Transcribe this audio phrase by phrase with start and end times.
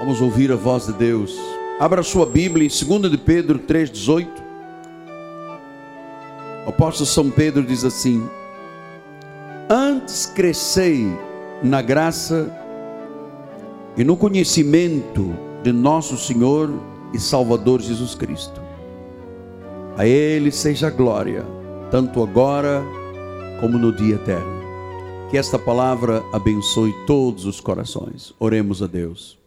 [0.00, 1.38] Vamos ouvir a voz de Deus.
[1.78, 4.28] Abra sua Bíblia em 2 de Pedro 3,18.
[6.64, 8.26] O apóstolo São Pedro diz assim:
[9.68, 11.06] Antes crescei
[11.62, 12.50] na graça
[13.94, 16.72] e no conhecimento de nosso Senhor
[17.12, 18.58] e Salvador Jesus Cristo.
[19.98, 21.44] A Ele seja a glória,
[21.90, 22.82] tanto agora
[23.60, 24.60] como no dia eterno.
[25.30, 28.32] Que esta palavra abençoe todos os corações.
[28.40, 29.39] Oremos a Deus.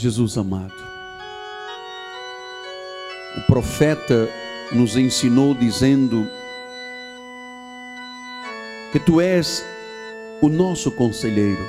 [0.00, 0.72] Jesus amado,
[3.36, 4.26] o profeta
[4.72, 6.26] nos ensinou dizendo
[8.92, 9.62] que tu és
[10.40, 11.62] o nosso conselheiro.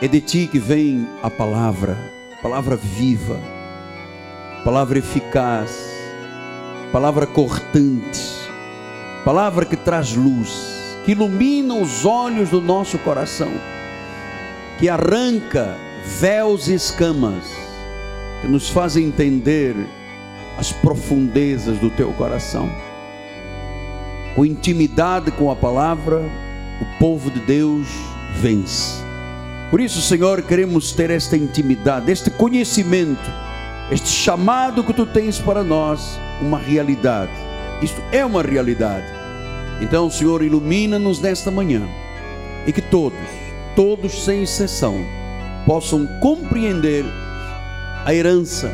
[0.00, 1.94] É de ti que vem a palavra,
[2.40, 3.38] palavra viva,
[4.64, 5.92] palavra eficaz,
[6.90, 8.32] palavra cortante,
[9.26, 13.52] palavra que traz luz, que ilumina os olhos do nosso coração,
[14.78, 17.44] que arranca véus e escamas,
[18.40, 19.76] que nos fazem entender
[20.56, 22.68] as profundezas do teu coração.
[24.34, 26.22] Com intimidade com a palavra,
[26.80, 27.86] o povo de Deus
[28.40, 29.04] vence.
[29.70, 33.30] Por isso, Senhor, queremos ter esta intimidade, este conhecimento,
[33.90, 37.32] este chamado que tu tens para nós, uma realidade.
[37.82, 39.06] Isto é uma realidade.
[39.80, 41.86] Então, Senhor, ilumina-nos nesta manhã
[42.66, 43.18] e que todos,
[43.76, 45.17] todos sem exceção,
[45.68, 47.04] possam compreender
[48.06, 48.72] a herança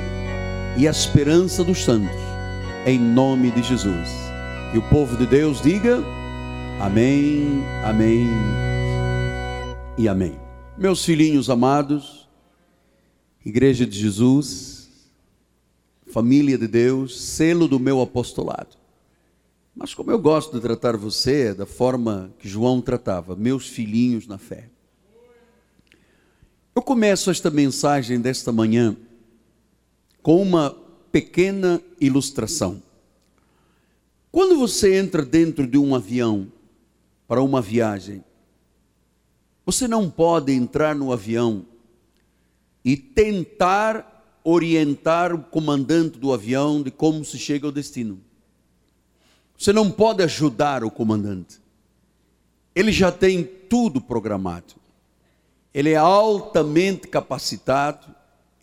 [0.78, 2.14] e a esperança dos santos,
[2.86, 4.08] em nome de Jesus.
[4.72, 5.98] E o povo de Deus diga:
[6.80, 8.28] Amém, Amém
[9.98, 10.38] e Amém.
[10.78, 12.28] Meus filhinhos amados,
[13.44, 14.88] Igreja de Jesus,
[16.06, 18.76] família de Deus, selo do meu apostolado.
[19.74, 24.38] Mas como eu gosto de tratar você da forma que João tratava, meus filhinhos na
[24.38, 24.68] fé.
[26.74, 28.96] Eu começo esta mensagem desta manhã
[30.20, 30.76] com uma
[31.12, 32.82] pequena ilustração.
[34.32, 36.50] Quando você entra dentro de um avião
[37.28, 38.24] para uma viagem,
[39.64, 41.64] você não pode entrar no avião
[42.84, 48.20] e tentar orientar o comandante do avião de como se chega ao destino.
[49.56, 51.60] Você não pode ajudar o comandante.
[52.74, 54.83] Ele já tem tudo programado.
[55.74, 58.14] Ele é altamente capacitado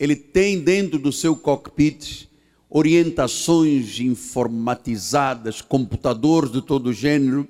[0.02, 2.28] ele tem dentro do seu cockpit
[2.68, 7.46] orientações informatizadas, computadores de todo gênero,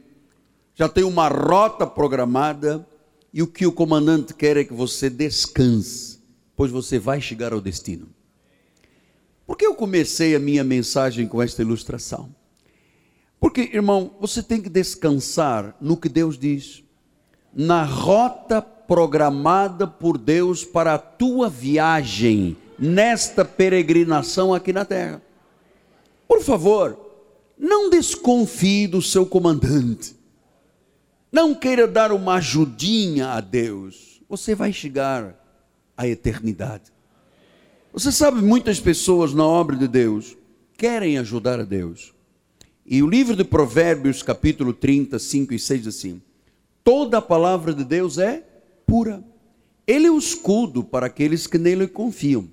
[0.74, 2.86] já tem uma rota programada
[3.32, 6.18] e o que o comandante quer é que você descanse,
[6.54, 8.06] pois você vai chegar ao destino.
[9.46, 12.34] Por que eu comecei a minha mensagem com esta ilustração?
[13.40, 16.84] Porque, irmão, você tem que descansar no que Deus diz,
[17.50, 18.60] na rota
[18.92, 25.22] programada por Deus para a tua viagem nesta peregrinação aqui na terra.
[26.28, 27.00] Por favor,
[27.58, 30.14] não desconfie do seu comandante.
[31.32, 34.20] Não queira dar uma ajudinha a Deus.
[34.28, 35.42] Você vai chegar
[35.96, 36.92] à eternidade.
[37.94, 40.36] Você sabe, muitas pessoas na obra de Deus
[40.76, 42.12] querem ajudar a Deus.
[42.84, 46.20] E o livro de Provérbios, capítulo 30, 5 e 6, assim:
[46.84, 48.51] toda a palavra de Deus é
[48.92, 49.24] pura.
[49.86, 52.46] Ele é o escudo para aqueles que nele confiam.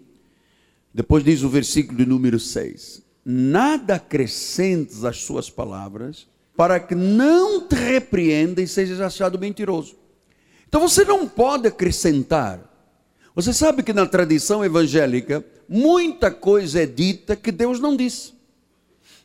[0.94, 7.68] Depois diz o versículo de número 6: Nada acrescentes às suas palavras, para que não
[7.68, 9.98] te repreenda e sejas achado mentiroso.
[10.66, 12.64] Então você não pode acrescentar.
[13.36, 18.34] Você sabe que na tradição evangélica, muita coisa é dita que Deus não disse.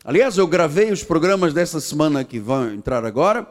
[0.05, 3.47] Aliás, eu gravei os programas dessa semana que vão entrar agora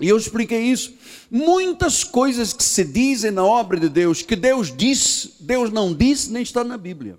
[0.00, 0.94] e eu expliquei isso.
[1.30, 6.30] Muitas coisas que se dizem na obra de Deus, que Deus disse, Deus não disse,
[6.30, 7.18] nem está na Bíblia.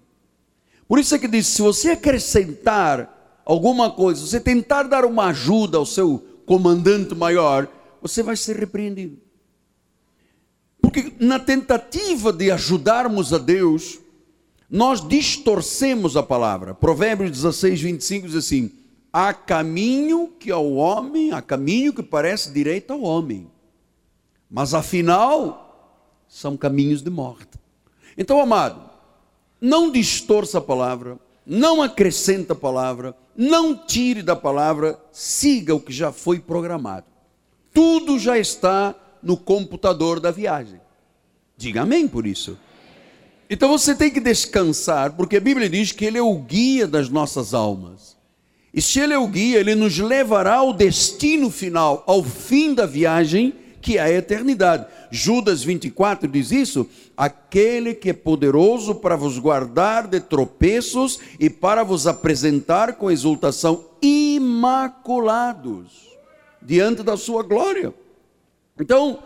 [0.87, 5.77] Por isso é que diz: se você acrescentar alguma coisa, você tentar dar uma ajuda
[5.77, 7.67] ao seu comandante maior,
[8.01, 9.17] você vai ser repreendido.
[10.81, 13.99] Porque na tentativa de ajudarmos a Deus,
[14.69, 16.73] nós distorcemos a palavra.
[16.73, 18.71] Provérbios 16, 25 diz assim:
[19.17, 23.49] Há caminho que ao homem, há caminho que parece direito ao homem,
[24.51, 27.57] mas afinal são caminhos de morte.
[28.17, 28.89] Então, amado,
[29.61, 35.93] não distorça a palavra, não acrescenta a palavra, não tire da palavra, siga o que
[35.93, 37.05] já foi programado.
[37.73, 40.81] Tudo já está no computador da viagem.
[41.55, 42.57] Diga amém por isso.
[43.49, 47.07] Então você tem que descansar, porque a Bíblia diz que Ele é o guia das
[47.07, 48.14] nossas almas.
[48.75, 52.85] E se Ele é o guia, Ele nos levará ao destino final, ao fim da
[52.85, 54.85] viagem, que é a eternidade.
[55.09, 56.85] Judas 24 diz isso:
[57.15, 63.85] aquele que é poderoso para vos guardar de tropeços e para vos apresentar com exultação
[64.01, 65.87] imaculados
[66.61, 67.93] diante da sua glória.
[68.77, 69.19] Então,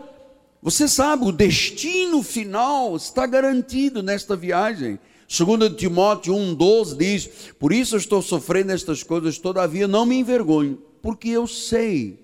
[0.62, 4.96] você sabe, o destino final está garantido nesta viagem.
[5.32, 11.28] Segundo Timóteo 1,12 diz: Por isso estou sofrendo estas coisas, todavia não me envergonho, porque
[11.28, 12.18] eu sei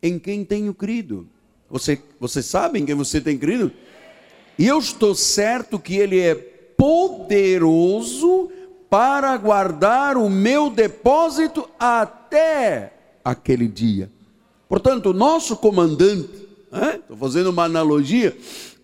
[0.00, 1.26] em quem tenho crido.
[1.68, 3.72] Você, você sabe em quem você tem crido?
[4.56, 8.48] E eu estou certo que Ele é poderoso
[8.88, 12.92] para guardar o meu depósito até
[13.24, 14.08] aquele dia.
[14.68, 16.42] Portanto, o nosso comandante
[16.72, 18.34] Estou fazendo uma analogia.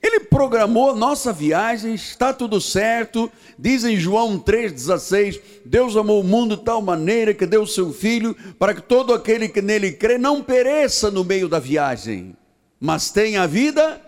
[0.03, 3.31] Ele programou nossa viagem, está tudo certo.
[3.59, 7.93] Diz em João 3,16: Deus amou o mundo de tal maneira que deu o seu
[7.93, 12.37] Filho, para que todo aquele que nele crê não pereça no meio da viagem,
[12.81, 14.01] mas tenha a vida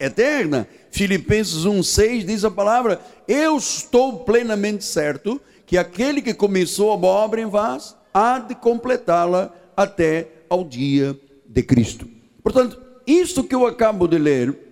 [0.00, 0.66] eterna.
[0.90, 7.12] Filipenses 1,6 diz a palavra: Eu estou plenamente certo que aquele que começou a boa
[7.12, 12.08] obra em vós há de completá-la até ao dia de Cristo.
[12.42, 14.67] Portanto, isto que eu acabo de ler,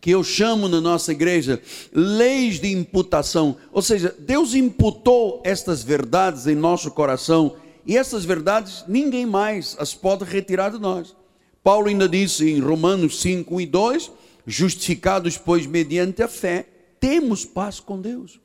[0.00, 1.60] que eu chamo na nossa igreja
[1.92, 7.56] leis de imputação, ou seja, Deus imputou estas verdades em nosso coração
[7.86, 11.14] e essas verdades ninguém mais as pode retirar de nós.
[11.62, 14.10] Paulo ainda disse em Romanos 5 e 2:
[14.46, 16.66] justificados, pois, mediante a fé,
[16.98, 18.40] temos paz com Deus.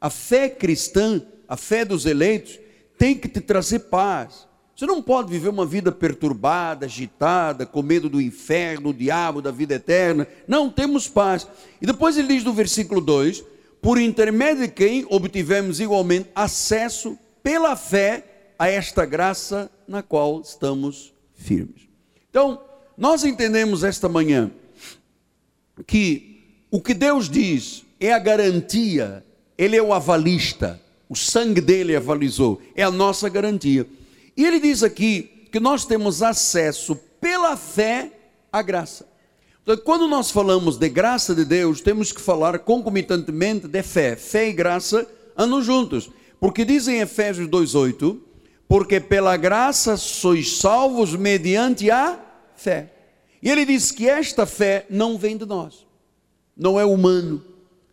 [0.00, 2.58] A fé cristã, a fé dos eleitos,
[2.98, 4.46] tem que te trazer paz.
[4.82, 9.52] Você não pode viver uma vida perturbada, agitada, com medo do inferno, do diabo, da
[9.52, 10.26] vida eterna.
[10.48, 11.46] Não, temos paz.
[11.80, 13.44] E depois ele diz no versículo 2:
[13.80, 21.14] Por intermédio de quem obtivemos igualmente acesso pela fé a esta graça na qual estamos
[21.32, 21.82] firmes.
[22.28, 22.60] Então,
[22.98, 24.50] nós entendemos esta manhã
[25.86, 26.42] que
[26.72, 29.24] o que Deus diz é a garantia,
[29.56, 33.86] Ele é o avalista, o sangue dele avalizou, é a nossa garantia.
[34.36, 38.12] E ele diz aqui que nós temos acesso pela fé
[38.50, 39.06] à graça.
[39.62, 44.16] Então, quando nós falamos de graça de Deus, temos que falar concomitantemente de fé.
[44.16, 45.06] Fé e graça
[45.36, 46.10] andam juntos.
[46.40, 48.18] Porque diz em Efésios 2,8:
[48.66, 52.18] Porque pela graça sois salvos mediante a
[52.56, 52.92] fé.
[53.42, 55.86] E ele diz que esta fé não vem de nós,
[56.56, 57.44] não é humano,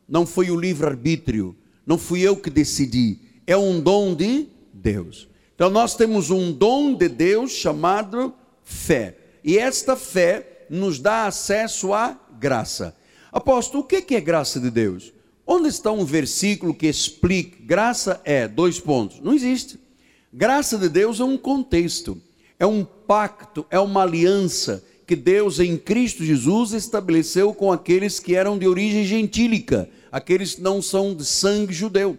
[0.07, 5.27] não foi o livre-arbítrio, não fui eu que decidi, é um dom de Deus.
[5.59, 8.33] Então nós temos um dom de Deus chamado
[8.63, 9.17] fé.
[9.43, 12.95] E esta fé nos dá acesso à graça.
[13.29, 15.11] Apóstolo, o que é graça de Deus?
[15.45, 19.19] Onde está um versículo que explique graça é dois pontos?
[19.19, 19.77] Não existe.
[20.31, 22.17] Graça de Deus é um contexto,
[22.57, 28.33] é um pacto, é uma aliança que Deus em Cristo Jesus estabeleceu com aqueles que
[28.33, 32.17] eram de origem gentílica, aqueles que não são de sangue judeu,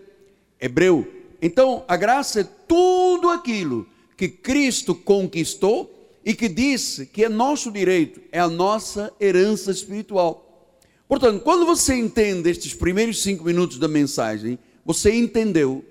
[0.60, 1.19] hebreu.
[1.40, 7.72] Então, a graça é tudo aquilo que Cristo conquistou e que disse que é nosso
[7.72, 10.76] direito, é a nossa herança espiritual.
[11.08, 15.84] Portanto, quando você entende estes primeiros cinco minutos da mensagem, você entendeu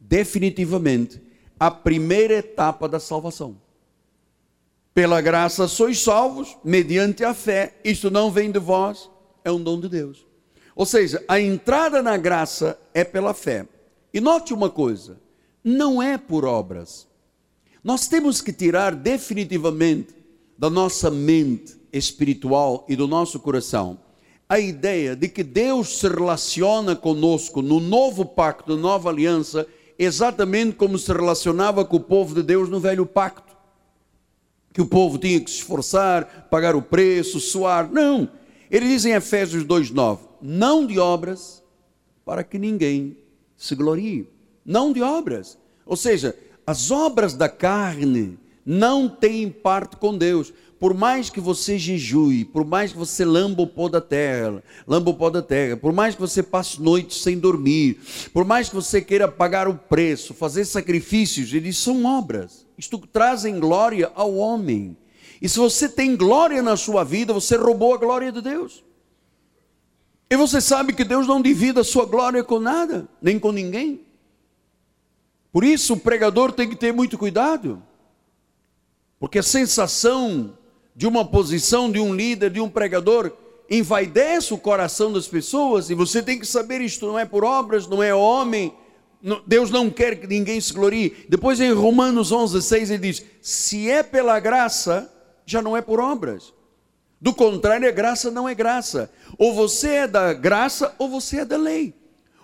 [0.00, 1.20] definitivamente
[1.60, 3.56] a primeira etapa da salvação.
[4.94, 9.10] Pela graça sois salvos, mediante a fé, isto não vem de vós,
[9.44, 10.26] é um dom de Deus.
[10.74, 13.66] Ou seja, a entrada na graça é pela fé.
[14.16, 15.20] E note uma coisa:
[15.62, 17.06] não é por obras.
[17.84, 20.14] Nós temos que tirar definitivamente
[20.56, 23.98] da nossa mente espiritual e do nosso coração
[24.48, 29.66] a ideia de que Deus se relaciona conosco no novo pacto, na nova aliança,
[29.98, 33.54] exatamente como se relacionava com o povo de Deus no velho pacto.
[34.72, 37.92] Que o povo tinha que se esforçar, pagar o preço, suar.
[37.92, 38.30] Não.
[38.70, 41.62] Ele diz em Efésios 2,9: não de obras,
[42.24, 43.25] para que ninguém
[43.56, 44.28] se glorie,
[44.64, 45.58] não de obras.
[45.84, 46.36] Ou seja,
[46.66, 50.52] as obras da carne não têm parte com Deus.
[50.78, 55.10] Por mais que você jejue, por mais que você lamba o pó da terra, lamba
[55.10, 57.98] o pó da terra, por mais que você passe noites sem dormir,
[58.32, 62.66] por mais que você queira pagar o preço, fazer sacrifícios, eles são obras.
[62.76, 64.94] Isto trazem glória ao homem.
[65.40, 68.84] E se você tem glória na sua vida, você roubou a glória de Deus.
[70.28, 74.00] E você sabe que Deus não divide a sua glória com nada, nem com ninguém.
[75.52, 77.82] Por isso o pregador tem que ter muito cuidado,
[79.18, 80.58] porque a sensação
[80.94, 83.32] de uma posição de um líder, de um pregador,
[83.70, 87.86] envaidece o coração das pessoas, e você tem que saber isto não é por obras,
[87.86, 88.74] não é homem,
[89.46, 91.24] Deus não quer que ninguém se glorie.
[91.28, 95.12] Depois em Romanos 11, 6 ele diz: se é pela graça,
[95.44, 96.52] já não é por obras.
[97.20, 99.10] Do contrário, a graça não é graça.
[99.38, 101.94] Ou você é da graça, ou você é da lei.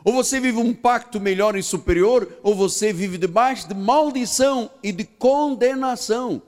[0.04, 4.90] Ou você vive um pacto melhor e superior, ou você vive debaixo de maldição e
[4.90, 6.42] de condenação.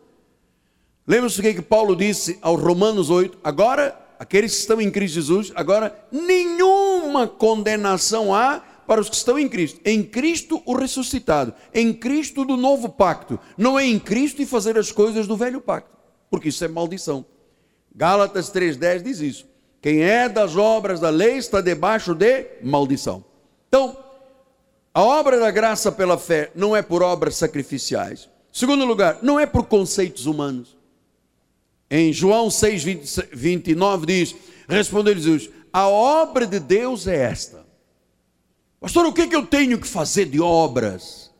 [1.06, 3.38] Lembra-se o que, que Paulo disse aos Romanos 8?
[3.44, 9.38] Agora, aqueles que estão em Cristo Jesus, agora nenhuma condenação há para os que estão
[9.38, 9.80] em Cristo.
[9.84, 13.38] Em Cristo o ressuscitado, em Cristo do novo pacto.
[13.56, 15.96] Não é em Cristo e fazer as coisas do velho pacto,
[16.30, 17.24] porque isso é maldição.
[17.94, 19.46] Gálatas 3,10 diz isso.
[19.80, 23.24] Quem é das obras da lei está debaixo de maldição.
[23.68, 23.96] Então,
[24.92, 28.28] a obra da graça pela fé não é por obras sacrificiais.
[28.52, 30.76] Segundo lugar, não é por conceitos humanos.
[31.90, 34.34] Em João 6, 20, 29 diz:
[34.68, 37.64] Respondeu Jesus: A obra de Deus é esta.
[38.80, 41.30] Pastor, o que, é que eu tenho que fazer de obras?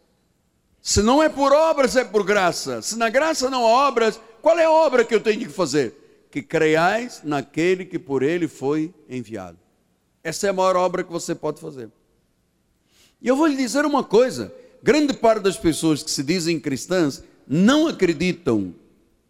[0.83, 2.83] Se não é por obras, é por graça.
[2.83, 6.04] Se na graça não há obras, qual é a obra que eu tenho que fazer?
[6.35, 9.57] Que creiais naquele que por ele foi enviado.
[10.21, 11.89] Essa é a maior obra que você pode fazer.
[13.23, 17.23] E eu vou lhe dizer uma coisa: grande parte das pessoas que se dizem cristãs
[17.47, 18.75] não acreditam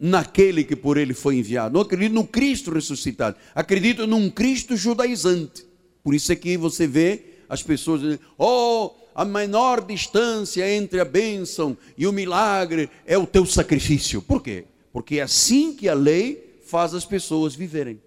[0.01, 5.63] naquele que por ele foi enviado, não acreditam no Cristo ressuscitado, acreditam num Cristo judaizante.
[6.03, 11.05] Por isso é que você vê as pessoas dizendo: oh, a menor distância entre a
[11.05, 14.23] bênção e o milagre é o teu sacrifício.
[14.23, 14.65] Por quê?
[14.91, 16.44] Porque é assim que a lei
[16.75, 18.01] faz as pessoas viverem.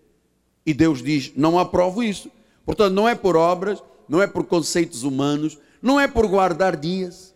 [0.66, 2.30] E Deus diz: não aprovo isso.
[2.66, 7.34] Portanto, não é por obras, não é por conceitos humanos, não é por guardar dias.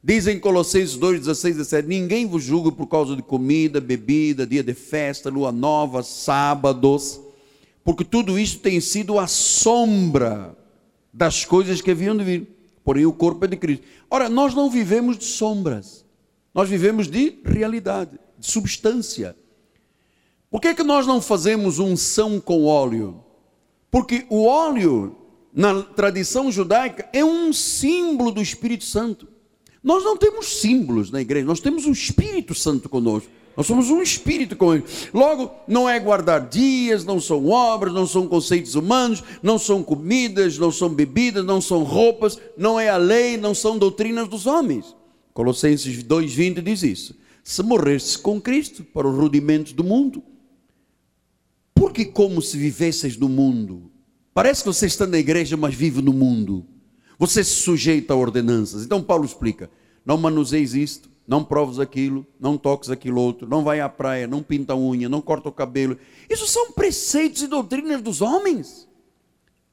[0.00, 4.72] Dizem Colossenses 2, 16, 17: Ninguém vos julga por causa de comida, bebida, dia de
[4.72, 7.20] festa, lua nova, sábados,
[7.82, 10.56] porque tudo isso tem sido a sombra
[11.12, 12.46] das coisas que haviam de vir.
[12.84, 13.84] Porém, o corpo é de Cristo.
[14.08, 16.04] Ora, nós não vivemos de sombras,
[16.54, 19.34] nós vivemos de realidade, de substância.
[20.50, 23.22] Por que, que nós não fazemos unção com óleo?
[23.90, 25.16] Porque o óleo
[25.58, 29.26] na tradição judaica, é um símbolo do Espírito Santo.
[29.82, 33.28] Nós não temos símbolos na igreja, nós temos o Espírito Santo conosco.
[33.56, 34.84] Nós somos um espírito com ele.
[35.12, 40.58] Logo, não é guardar dias, não são obras, não são conceitos humanos, não são comidas,
[40.58, 44.94] não são bebidas, não são roupas, não é a lei, não são doutrinas dos homens.
[45.34, 47.16] Colossenses 2,20 diz isso.
[47.42, 50.22] Se morresses com Cristo para os rudimentos do mundo,
[51.78, 53.90] porque como se vivesseis no mundo,
[54.38, 56.64] Parece que você está na igreja, mas vive no mundo.
[57.18, 58.84] Você se sujeita a ordenanças.
[58.84, 59.68] Então Paulo explica:
[60.06, 64.40] não manuseis isto, não proves aquilo, não toques aquilo outro, não vai à praia, não
[64.40, 65.98] pinta a unha, não corta o cabelo.
[66.30, 68.86] Isso são preceitos e doutrinas dos homens.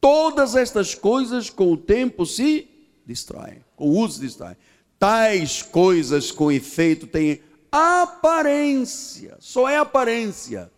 [0.02, 2.68] Todas estas coisas com o tempo se
[3.06, 4.58] distraem, com o uso se distraem.
[4.98, 7.40] Tais coisas com efeito têm
[7.72, 10.72] aparência, só é aparência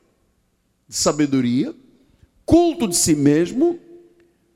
[0.88, 1.76] de sabedoria,
[2.46, 3.80] culto de si mesmo,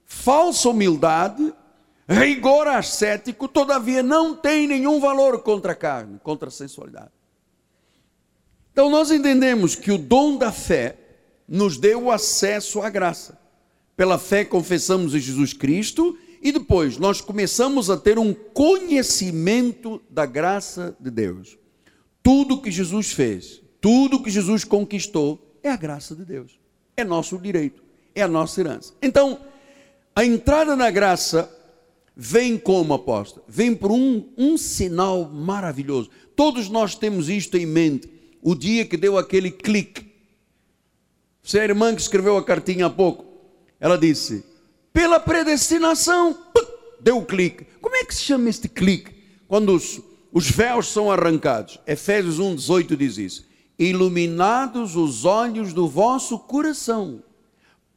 [0.05, 1.53] falsa humildade,
[2.07, 7.11] rigor ascético, todavia não tem nenhum valor contra a carne, contra a sensualidade.
[8.71, 10.97] Então nós entendemos que o dom da fé
[11.47, 13.38] nos deu acesso à graça.
[13.95, 20.25] Pela fé confessamos em Jesus Cristo e depois nós começamos a ter um conhecimento da
[20.25, 21.57] graça de Deus.
[22.23, 26.62] Tudo que Jesus fez, tudo que Jesus conquistou é a graça de Deus
[26.96, 27.84] é nosso direito,
[28.15, 28.94] é a nossa herança.
[29.01, 29.39] Então,
[30.15, 31.50] a entrada na graça
[32.15, 33.41] vem como aposta?
[33.48, 36.10] Vem por um, um sinal maravilhoso.
[36.36, 38.10] Todos nós temos isto em mente.
[38.41, 40.12] O dia que deu aquele clique.
[41.44, 43.25] Você é a irmã que escreveu a cartinha há pouco.
[43.80, 44.44] Ela disse:
[44.91, 46.38] pela predestinação,
[47.00, 47.65] deu o clique.
[47.80, 49.13] Como é que se chama este clique?
[49.48, 50.01] Quando os,
[50.32, 51.80] os véus são arrancados.
[51.86, 53.50] Efésios 1, 18 diz isso
[53.89, 57.23] iluminados os olhos do vosso coração,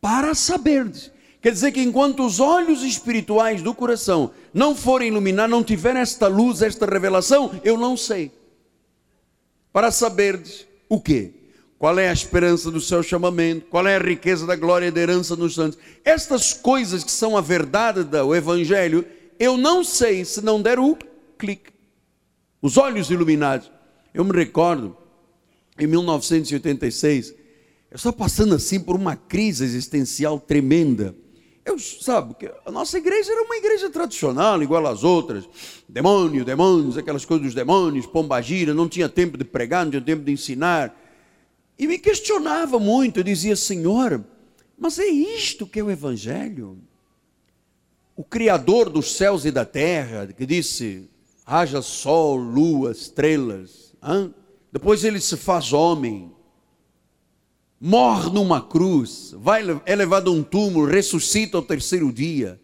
[0.01, 1.13] para saberdes.
[1.41, 6.27] Quer dizer que enquanto os olhos espirituais do coração não forem iluminados, não tiverem esta
[6.27, 8.31] luz, esta revelação, eu não sei.
[9.71, 11.33] Para saberdes o quê?
[11.79, 13.67] Qual é a esperança do seu chamamento?
[13.67, 15.79] Qual é a riqueza da glória e da herança nos santos?
[16.03, 19.05] Estas coisas que são a verdade do Evangelho,
[19.39, 20.97] eu não sei se não der o
[21.37, 21.73] clique.
[22.63, 23.71] Os olhos iluminados.
[24.15, 24.97] Eu me recordo,
[25.79, 27.35] em 1986,
[27.91, 31.15] eu estava passando assim por uma crise existencial tremenda.
[31.65, 35.49] Eu sabe que a nossa igreja era uma igreja tradicional, igual às outras.
[35.89, 40.23] Demônio, demônios, aquelas coisas dos demônios, pombagira, não tinha tempo de pregar, não tinha tempo
[40.23, 40.95] de ensinar.
[41.79, 44.23] E me questionava muito, eu dizia, Senhor,
[44.79, 46.79] mas é isto que é o Evangelho?
[48.17, 51.09] o Criador dos céus e da terra, que disse:
[51.45, 53.95] haja sol, lua, estrelas.
[54.03, 54.35] Hein?
[54.75, 56.33] Depois ele se faz homem,
[57.81, 62.61] morre numa cruz, vai, é levado a um túmulo, ressuscita ao terceiro dia.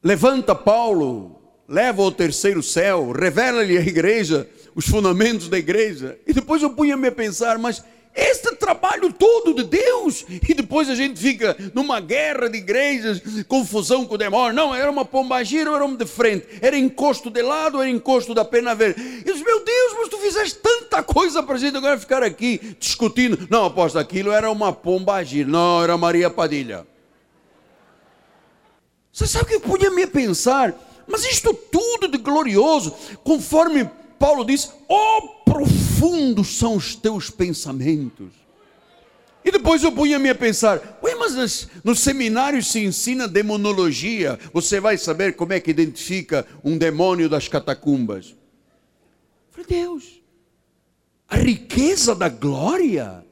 [0.00, 6.16] Levanta Paulo, leva ao terceiro céu, revela-lhe a igreja, os fundamentos da igreja.
[6.24, 7.82] E depois eu punha-me a pensar, mas
[8.14, 14.04] este trabalho todo de Deus, e depois a gente fica numa guerra de igrejas, confusão
[14.04, 14.52] com o demônio.
[14.52, 18.44] Não, era uma pombagira era um de frente, era encosto de lado era encosto da
[18.44, 19.00] pena verde.
[19.24, 22.76] Eu disse, meu Deus, mas tu fizeste tanta coisa para a gente agora ficar aqui
[22.78, 23.46] discutindo.
[23.48, 26.86] Não, aposto, aquilo era uma pombagira, não, era Maria Padilha.
[29.12, 30.74] Você sabe o que eu podia me pensar?
[31.06, 33.88] Mas isto tudo de glorioso, conforme
[34.18, 35.28] Paulo diz: oh,
[36.00, 38.32] profundos são os teus pensamentos.
[39.44, 44.96] E depois eu punha-me a pensar: ué, mas nos seminários se ensina demonologia, você vai
[44.96, 48.34] saber como é que identifica um demônio das catacumbas.
[49.50, 50.22] falei, Deus,
[51.28, 53.24] a riqueza da glória,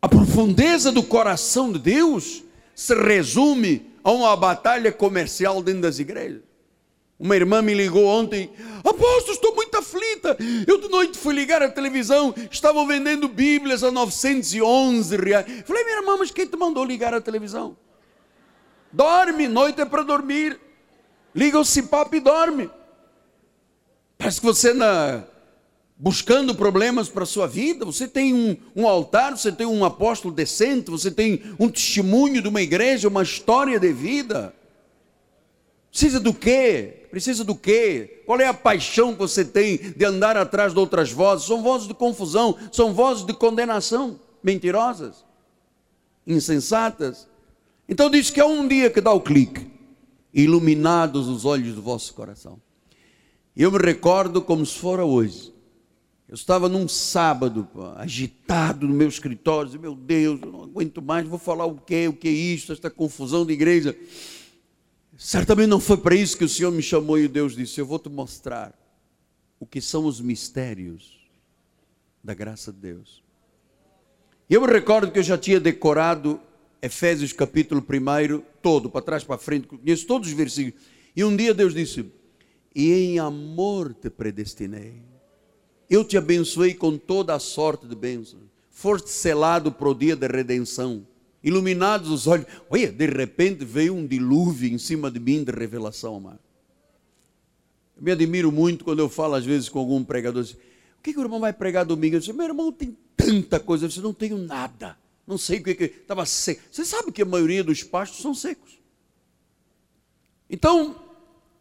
[0.00, 2.42] a profundeza do coração de Deus
[2.74, 6.42] se resume a uma batalha comercial dentro das igrejas.
[7.18, 10.36] Uma irmã me ligou ontem, apóstolo, estou muito aflita.
[10.66, 15.46] Eu de noite fui ligar a televisão, estavam vendendo Bíblias a 911 reais.
[15.64, 17.76] Falei, minha irmã, mas quem te mandou ligar a televisão?
[18.92, 20.60] Dorme, noite é para dormir.
[21.34, 22.70] Liga o CIPAP e dorme.
[24.18, 25.24] Parece que você na,
[25.96, 30.34] buscando problemas para a sua vida, você tem um, um altar, você tem um apóstolo
[30.34, 34.54] decente, você tem um testemunho de uma igreja, uma história de vida.
[35.94, 37.06] Precisa do quê?
[37.08, 38.24] Precisa do quê?
[38.26, 41.46] Qual é a paixão que você tem de andar atrás de outras vozes?
[41.46, 45.24] São vozes de confusão, são vozes de condenação, mentirosas,
[46.26, 47.28] insensatas.
[47.88, 49.70] Então diz que há um dia que dá o clique,
[50.32, 52.60] iluminados os olhos do vosso coração.
[53.56, 55.54] Eu me recordo como se fora hoje.
[56.28, 61.38] Eu estava num sábado, agitado no meu escritório, meu Deus, eu não aguento mais, vou
[61.38, 63.96] falar o quê, o que é isso, esta confusão de igreja.
[65.16, 67.98] Certamente não foi para isso que o Senhor me chamou e Deus disse: Eu vou
[67.98, 68.74] te mostrar
[69.60, 71.20] o que são os mistérios
[72.22, 73.22] da graça de Deus.
[74.50, 76.40] Eu me recordo que eu já tinha decorado
[76.82, 80.84] Efésios capítulo 1 todo, para trás, para frente, conheço todos os versículos.
[81.16, 82.04] E um dia Deus disse:
[82.74, 85.00] E em amor te predestinei.
[85.88, 88.42] Eu te abençoei com toda a sorte de bênçãos.
[88.70, 91.06] Foste selado para o dia da redenção
[91.44, 92.46] iluminados os olhos.
[92.70, 96.40] Olha, de repente veio um dilúvio em cima de mim de revelação, amado.
[97.96, 101.12] Eu me admiro muito quando eu falo às vezes com algum pregador, assim, o que,
[101.12, 102.16] que o irmão vai pregar domingo?
[102.16, 105.62] Eu disse, meu irmão tem tanta coisa, eu disse, não tenho nada, não sei o
[105.62, 106.62] que, que estava seco.
[106.70, 108.80] Você sabe que a maioria dos pastos são secos.
[110.48, 110.96] Então,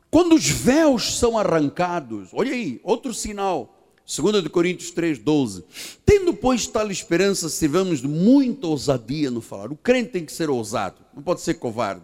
[0.10, 5.64] quando os véus são arrancados, olha aí, outro sinal, 2 Coríntios 3, 12.
[6.06, 9.72] Tendo, pois, tal esperança, servamos de muita ousadia no falar.
[9.72, 12.04] O crente tem que ser ousado, não pode ser covarde.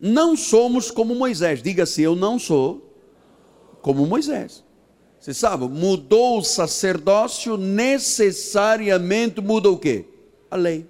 [0.00, 1.62] Não somos como Moisés.
[1.62, 2.96] Diga-se, eu não sou
[3.82, 4.64] como Moisés.
[5.20, 10.06] Você sabe, mudou o sacerdócio, necessariamente muda o quê?
[10.50, 10.86] A lei.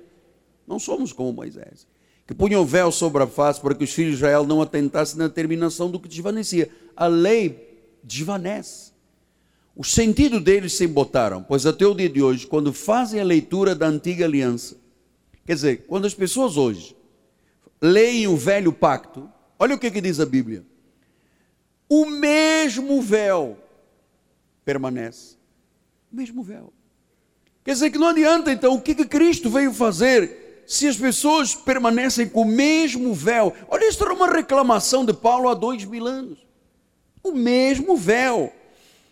[0.66, 1.84] Não somos como Moisés.
[2.24, 5.18] Que punha o véu sobre a face para que os filhos de Israel não atentassem
[5.18, 6.70] na terminação do que desvanecia.
[6.96, 8.89] A lei desvanece.
[9.74, 13.74] O sentido deles se embotaram, pois até o dia de hoje, quando fazem a leitura
[13.74, 14.76] da antiga aliança,
[15.46, 16.96] quer dizer, quando as pessoas hoje
[17.80, 20.64] leem o velho pacto, olha o que, que diz a Bíblia:
[21.88, 23.58] o mesmo véu
[24.64, 25.36] permanece.
[26.12, 26.72] O mesmo véu.
[27.64, 31.54] Quer dizer que não adianta então o que, que Cristo veio fazer se as pessoas
[31.54, 33.52] permanecem com o mesmo véu.
[33.68, 36.38] Olha, isso era uma reclamação de Paulo há dois mil anos.
[37.22, 38.52] O mesmo véu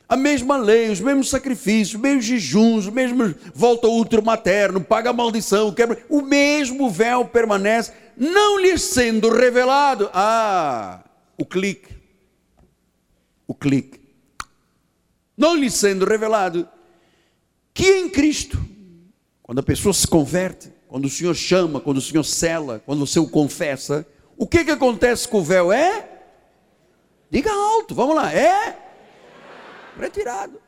[0.08, 4.80] a mesma lei, os mesmos sacrifícios, os mesmos jejuns, o mesmo volta ao útero materno,
[4.80, 10.08] paga a maldição, quebra, o mesmo véu permanece, não lhe sendo revelado.
[10.14, 11.04] Ah,
[11.36, 11.94] o clique.
[13.46, 14.00] O clique.
[15.36, 16.66] Não lhe sendo revelado
[17.74, 18.58] que em Cristo,
[19.42, 23.20] quando a pessoa se converte, quando o Senhor chama, quando o Senhor cela, quando você
[23.20, 24.06] o confessa,
[24.38, 25.70] o que que acontece com o véu?
[25.70, 26.08] É?
[27.30, 28.87] Diga alto, vamos lá, é
[29.98, 30.60] retirado.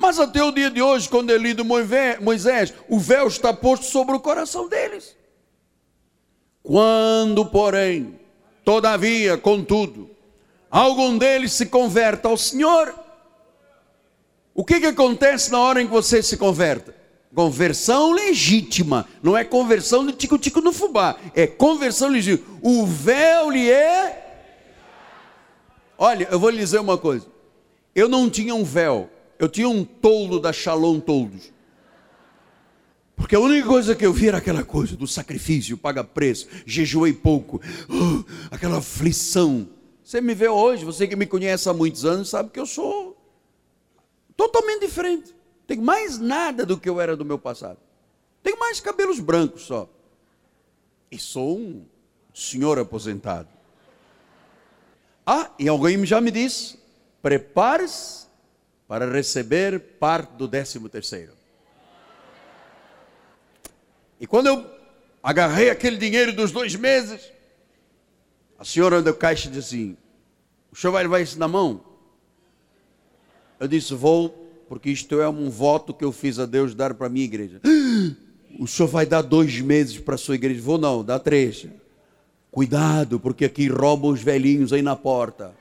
[0.00, 4.16] Mas até o dia de hoje, quando é lido Moisés, o véu está posto sobre
[4.16, 5.14] o coração deles.
[6.62, 8.18] Quando, porém,
[8.64, 10.10] todavia, contudo,
[10.70, 12.94] algum deles se converta ao Senhor,
[14.54, 16.94] o que, que acontece na hora em que você se converta?
[17.34, 22.58] Conversão legítima, não é conversão de tico-tico no fubá, é conversão legítima.
[22.62, 24.46] O véu lhe é.
[25.96, 27.26] Olha, eu vou lhe dizer uma coisa.
[27.94, 31.52] Eu não tinha um véu, eu tinha um toldo da Shalom Toldos.
[33.16, 37.12] Porque a única coisa que eu vi era aquela coisa do sacrifício, paga preço, jejuei
[37.12, 39.68] pouco, uh, aquela aflição.
[40.02, 43.16] Você me vê hoje, você que me conhece há muitos anos, sabe que eu sou
[44.36, 45.34] totalmente diferente.
[45.66, 47.78] Tenho mais nada do que eu era do meu passado.
[48.42, 49.88] Tenho mais cabelos brancos só.
[51.10, 51.84] E sou um
[52.32, 53.48] senhor aposentado.
[55.26, 56.79] Ah, e alguém já me disse:
[57.22, 58.26] prepare-se
[58.86, 61.32] para receber parte do décimo terceiro.
[64.20, 64.66] E quando eu
[65.22, 67.30] agarrei aquele dinheiro dos dois meses,
[68.58, 69.96] a senhora do caixa disse assim:
[70.70, 71.82] O senhor vai levar isso na mão?
[73.58, 77.08] Eu disse: Vou porque isto é um voto que eu fiz a Deus dar para
[77.08, 77.60] a minha igreja.
[78.56, 80.62] O senhor vai dar dois meses para a sua igreja?
[80.62, 81.66] Vou não, dá três.
[82.52, 85.52] Cuidado, porque aqui roubam os velhinhos aí na porta.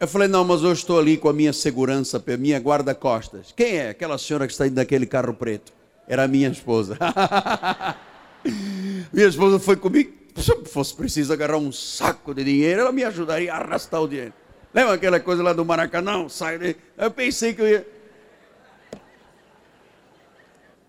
[0.00, 3.52] Eu falei, não, mas eu estou ali com a minha segurança, a minha guarda-costas.
[3.54, 3.90] Quem é?
[3.90, 5.74] Aquela senhora que está indo naquele carro preto.
[6.08, 6.96] Era a minha esposa.
[9.12, 10.10] minha esposa foi comigo.
[10.36, 14.32] Se fosse preciso agarrar um saco de dinheiro, ela me ajudaria a arrastar o dinheiro.
[14.72, 16.26] Lembra aquela coisa lá do Maracanã?
[16.30, 16.76] Sai daí.
[16.96, 17.86] Eu pensei que eu ia.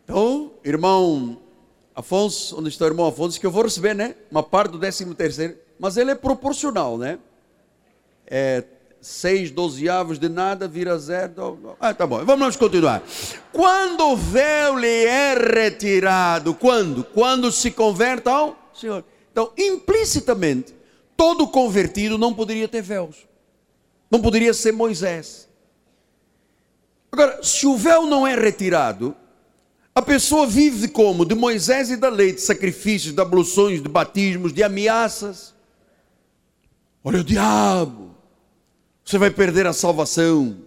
[0.06, 1.38] Então, irmão
[1.94, 4.16] Afonso, onde está o irmão Afonso, que eu vou receber, né?
[4.32, 7.20] Uma parte do 13 terceiro, mas ele é proporcional, né?
[8.26, 8.64] É
[9.02, 11.76] seis dozeavos de nada vira zero.
[11.80, 12.24] Ah, tá bom.
[12.24, 13.02] Vamos continuar.
[13.52, 17.04] Quando o véu lhe é retirado, quando?
[17.04, 19.04] Quando se converte ao Senhor.
[19.32, 20.74] Então, implicitamente,
[21.18, 23.28] todo convertido não poderia ter véus.
[24.10, 25.50] Não poderia ser Moisés.
[27.12, 29.16] Agora, se o véu não é retirado,
[29.94, 31.26] a pessoa vive como?
[31.26, 35.54] De Moisés e da lei, de sacrifícios, de abluções, de batismos, de ameaças.
[37.04, 38.11] Olha o diabo,
[39.04, 40.58] você vai perder a salvação.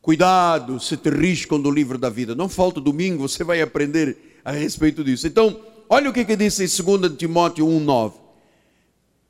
[0.00, 2.34] Cuidado, se te riscam do livro da vida.
[2.34, 5.26] Não falta domingo, você vai aprender a respeito disso.
[5.26, 8.14] Então, olha o que, que diz em 2 Timóteo 1,9.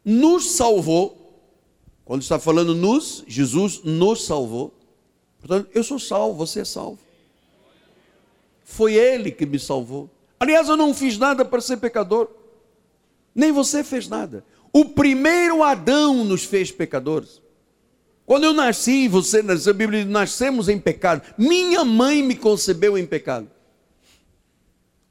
[0.05, 1.23] Nos salvou
[2.05, 4.75] quando está falando nos, Jesus nos salvou.
[5.39, 6.99] Portanto, eu sou salvo, você é salvo.
[8.65, 10.09] Foi Ele que me salvou.
[10.41, 12.29] Aliás, eu não fiz nada para ser pecador.
[13.35, 14.45] Nem você fez nada.
[14.73, 17.42] O primeiro Adão nos fez pecadores.
[18.25, 21.23] Quando eu nasci, você nasceu, a Bíblia diz, nascemos em pecado.
[21.37, 23.51] Minha mãe me concebeu em pecado.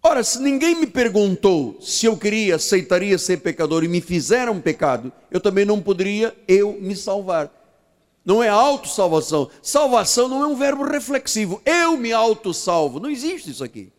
[0.04, 5.12] Ora, se ninguém me perguntou se eu queria, aceitaria ser pecador e me fizeram pecado,
[5.30, 7.52] eu também não poderia eu me salvar.
[8.26, 9.50] Não é autossalvação.
[9.62, 11.62] Salvação não é um verbo reflexivo.
[11.66, 13.00] Eu me autossalvo.
[13.00, 13.92] Não existe isso aqui.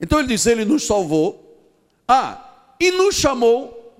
[0.00, 1.42] Então ele diz: Ele nos salvou.
[2.08, 3.94] Ah, e nos chamou.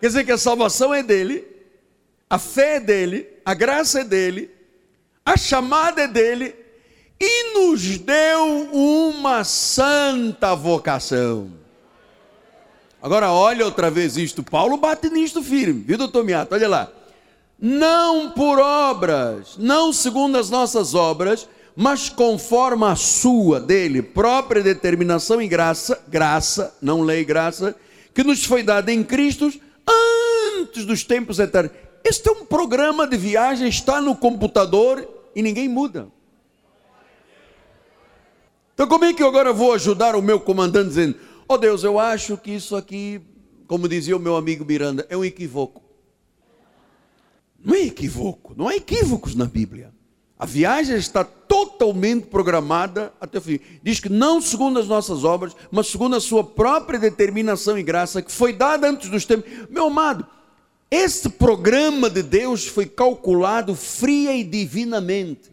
[0.00, 1.46] Quer dizer que a salvação é dele,
[2.30, 4.48] a fé é dele, a graça é dele,
[5.26, 6.54] a chamada é dele,
[7.20, 11.50] e nos deu uma santa vocação.
[13.02, 16.54] Agora olha outra vez isto, Paulo bate nisto firme, viu doutor Miato?
[16.54, 16.92] Olha lá.
[17.58, 25.42] Não por obras, não segundo as nossas obras, mas conforme a sua, dele, própria determinação
[25.42, 27.74] e graça, graça, não lei, graça,
[28.14, 29.52] que nos foi dada em Cristo
[30.56, 31.89] antes dos tempos eternos.
[32.04, 36.08] Este é um programa de viagem, está no computador e ninguém muda.
[38.74, 41.98] Então, como é que eu agora vou ajudar o meu comandante dizendo: oh Deus, eu
[41.98, 43.20] acho que isso aqui,
[43.66, 45.82] como dizia o meu amigo Miranda, é um equívoco.
[47.62, 49.92] Não é equívoco, não há equívocos na Bíblia.
[50.38, 53.60] A viagem está totalmente programada até o fim.
[53.82, 58.22] Diz que não segundo as nossas obras, mas segundo a sua própria determinação e graça,
[58.22, 59.50] que foi dada antes dos tempos.
[59.68, 60.26] Meu amado,
[60.90, 65.50] este programa de Deus foi calculado fria e divinamente.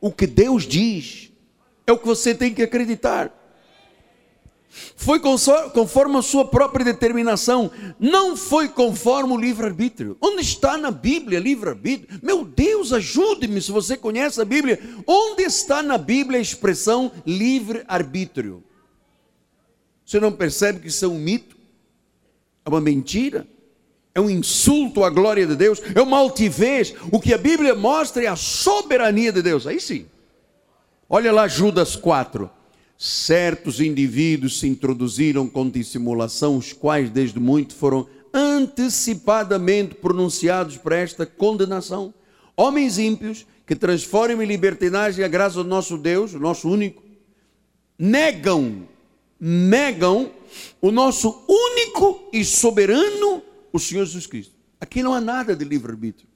[0.00, 1.30] O que Deus diz
[1.86, 3.38] é o que você tem que acreditar.
[4.96, 10.16] Foi conforme a sua própria determinação, não foi conforme o livre-arbítrio.
[10.18, 12.18] Onde está na Bíblia livre-arbítrio?
[12.22, 14.80] Meu Deus, ajude-me se você conhece a Bíblia.
[15.06, 18.64] Onde está na Bíblia a expressão livre-arbítrio?
[20.06, 21.54] Você não percebe que isso é um mito?
[22.64, 23.46] É uma mentira?
[24.14, 25.80] É um insulto à glória de Deus?
[25.94, 26.94] É uma altivez?
[27.10, 29.66] O que a Bíblia mostra é a soberania de Deus.
[29.66, 30.06] Aí sim.
[31.08, 32.50] Olha lá Judas 4.
[32.98, 41.26] Certos indivíduos se introduziram com dissimulação, os quais desde muito foram antecipadamente pronunciados para esta
[41.26, 42.14] condenação.
[42.56, 47.02] Homens ímpios que transformam em libertinagem a graça do nosso Deus, o nosso único,
[47.98, 48.86] negam,
[49.40, 50.30] negam
[50.80, 54.54] o nosso único e soberano, o Senhor Jesus Cristo.
[54.80, 56.28] Aqui não há nada de livre-arbítrio.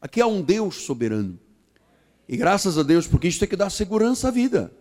[0.00, 1.38] Aqui há um Deus soberano.
[2.28, 4.72] E graças a Deus, porque isto é que dá segurança à vida.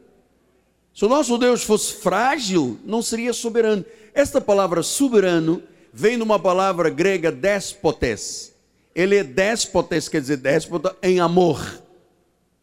[0.94, 3.84] Se o nosso Deus fosse frágil, não seria soberano.
[4.14, 8.54] Esta palavra soberano vem de uma palavra grega despotes.
[8.94, 11.60] Ele é despotes, quer dizer déspota em amor.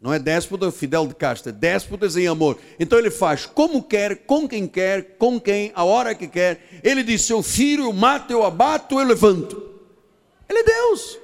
[0.00, 2.58] Não é déspota Fidel de Castro, é déspotas em amor.
[2.78, 6.80] Então ele faz como quer, com quem quer, com quem, a hora que quer.
[6.82, 9.74] Ele diz: seu filho, eu mato, eu abato, eu levanto.
[10.48, 11.18] Ele é Deus.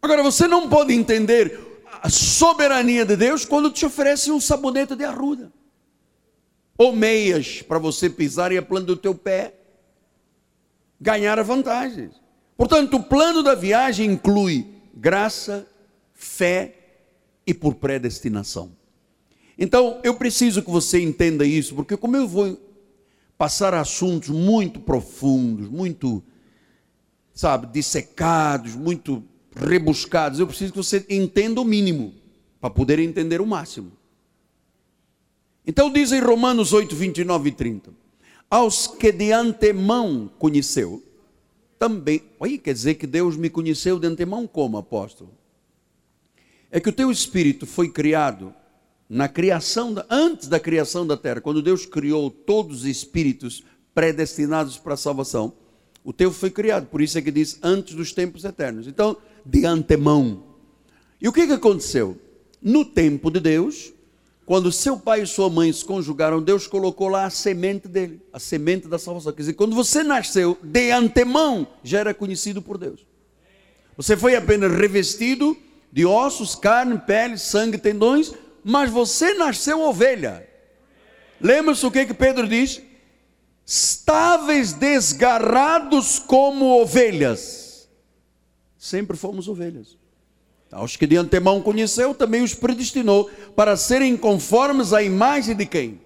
[0.00, 1.60] Agora você não pode entender
[2.02, 5.52] a soberania de Deus quando te oferece um sabonete de arruda.
[6.76, 9.54] Ou meias para você pisar e a plano do teu pé
[11.00, 12.14] ganhar vantagens.
[12.56, 15.66] Portanto, o plano da viagem inclui graça,
[16.14, 16.81] fé
[17.46, 18.72] e por predestinação.
[19.58, 22.58] Então, eu preciso que você entenda isso, porque como eu vou
[23.36, 26.22] passar assuntos muito profundos, muito,
[27.34, 29.22] sabe, dissecados, muito
[29.54, 32.14] rebuscados, eu preciso que você entenda o mínimo,
[32.60, 33.92] para poder entender o máximo.
[35.66, 37.90] Então diz em Romanos 8, 29 e 30,
[38.48, 41.02] aos que de antemão conheceu,
[41.78, 45.30] também, aí quer dizer que Deus me conheceu de antemão como apóstolo?
[46.72, 48.54] É que o teu espírito foi criado
[49.06, 53.62] na criação, da, antes da criação da terra, quando Deus criou todos os espíritos
[53.94, 55.52] predestinados para a salvação,
[56.02, 58.88] o teu foi criado, por isso é que diz antes dos tempos eternos.
[58.88, 60.44] Então, de antemão.
[61.20, 62.16] E o que, que aconteceu?
[62.60, 63.92] No tempo de Deus,
[64.46, 68.38] quando seu pai e sua mãe se conjugaram, Deus colocou lá a semente dele, a
[68.38, 69.32] semente da salvação.
[69.32, 73.06] Quer dizer, quando você nasceu, de antemão, já era conhecido por Deus.
[73.94, 75.54] Você foi apenas revestido
[75.92, 78.32] de ossos, carne, pele, sangue, tendões,
[78.64, 80.48] mas você nasceu ovelha.
[81.38, 82.80] Lembra-se o que, que Pedro diz?
[83.66, 87.88] Estáveis desgarrados como ovelhas.
[88.78, 89.98] Sempre fomos ovelhas.
[90.70, 96.00] Aos que de antemão conheceu, também os predestinou para serem conformes à imagem de quem?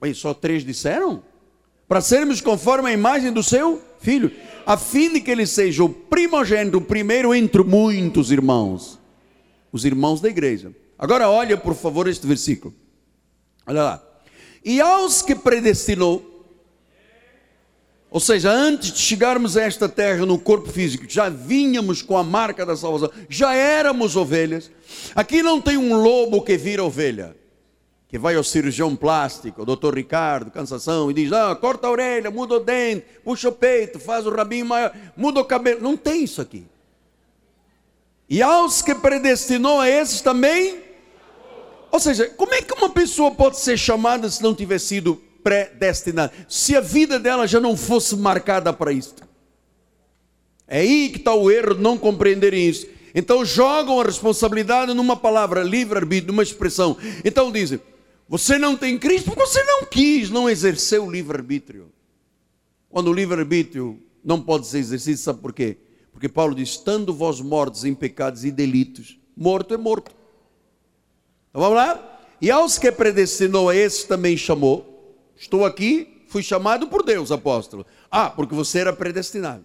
[0.00, 1.22] Bem, só três disseram?
[1.86, 4.30] Para sermos conformes à imagem do seu filho
[4.66, 8.98] a fim de que ele seja o primogênito, o primeiro entre muitos irmãos,
[9.70, 10.74] os irmãos da igreja.
[10.98, 12.74] Agora olha, por favor, este versículo.
[13.66, 14.02] Olha lá.
[14.64, 16.30] E aos que predestinou,
[18.10, 22.22] ou seja, antes de chegarmos a esta terra no corpo físico, já vínhamos com a
[22.22, 24.70] marca da salvação, já éramos ovelhas.
[25.14, 27.36] Aqui não tem um lobo que vira ovelha
[28.14, 32.30] que vai ao cirurgião plástico, o doutor Ricardo, cansação, e diz: ah, corta a orelha,
[32.30, 35.80] muda o dente, puxa o peito, faz o rabinho maior, muda o cabelo.
[35.82, 36.64] Não tem isso aqui.
[38.30, 40.78] E aos que predestinou a esses também.
[41.90, 46.32] Ou seja, como é que uma pessoa pode ser chamada se não tiver sido predestinada?
[46.48, 49.16] Se a vida dela já não fosse marcada para isso.
[50.68, 52.86] É aí que está o erro de não compreenderem isso.
[53.12, 56.96] Então jogam a responsabilidade numa palavra, livre-arbítrio, numa expressão.
[57.24, 57.80] Então dizem,
[58.28, 61.92] você não tem Cristo porque você não quis, não exerceu o livre-arbítrio.
[62.88, 65.76] Quando o livre-arbítrio não pode ser exercido, sabe por quê?
[66.12, 70.12] Porque Paulo diz: estando vós mortos em pecados e delitos, morto é morto.
[71.50, 72.20] Então vamos lá?
[72.40, 74.92] E aos que predestinou a esses também chamou.
[75.36, 77.84] Estou aqui, fui chamado por Deus, apóstolo.
[78.10, 79.64] Ah, porque você era predestinado.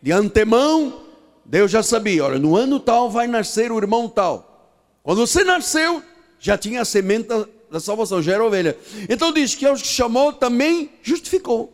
[0.00, 1.02] De antemão,
[1.44, 4.72] Deus já sabia: olha, no ano tal vai nascer o irmão tal.
[5.02, 6.02] Quando você nasceu,
[6.38, 7.28] já tinha a semente
[7.70, 8.76] da salvação, já era ovelha.
[9.08, 11.72] Então diz que aos que chamou também justificou,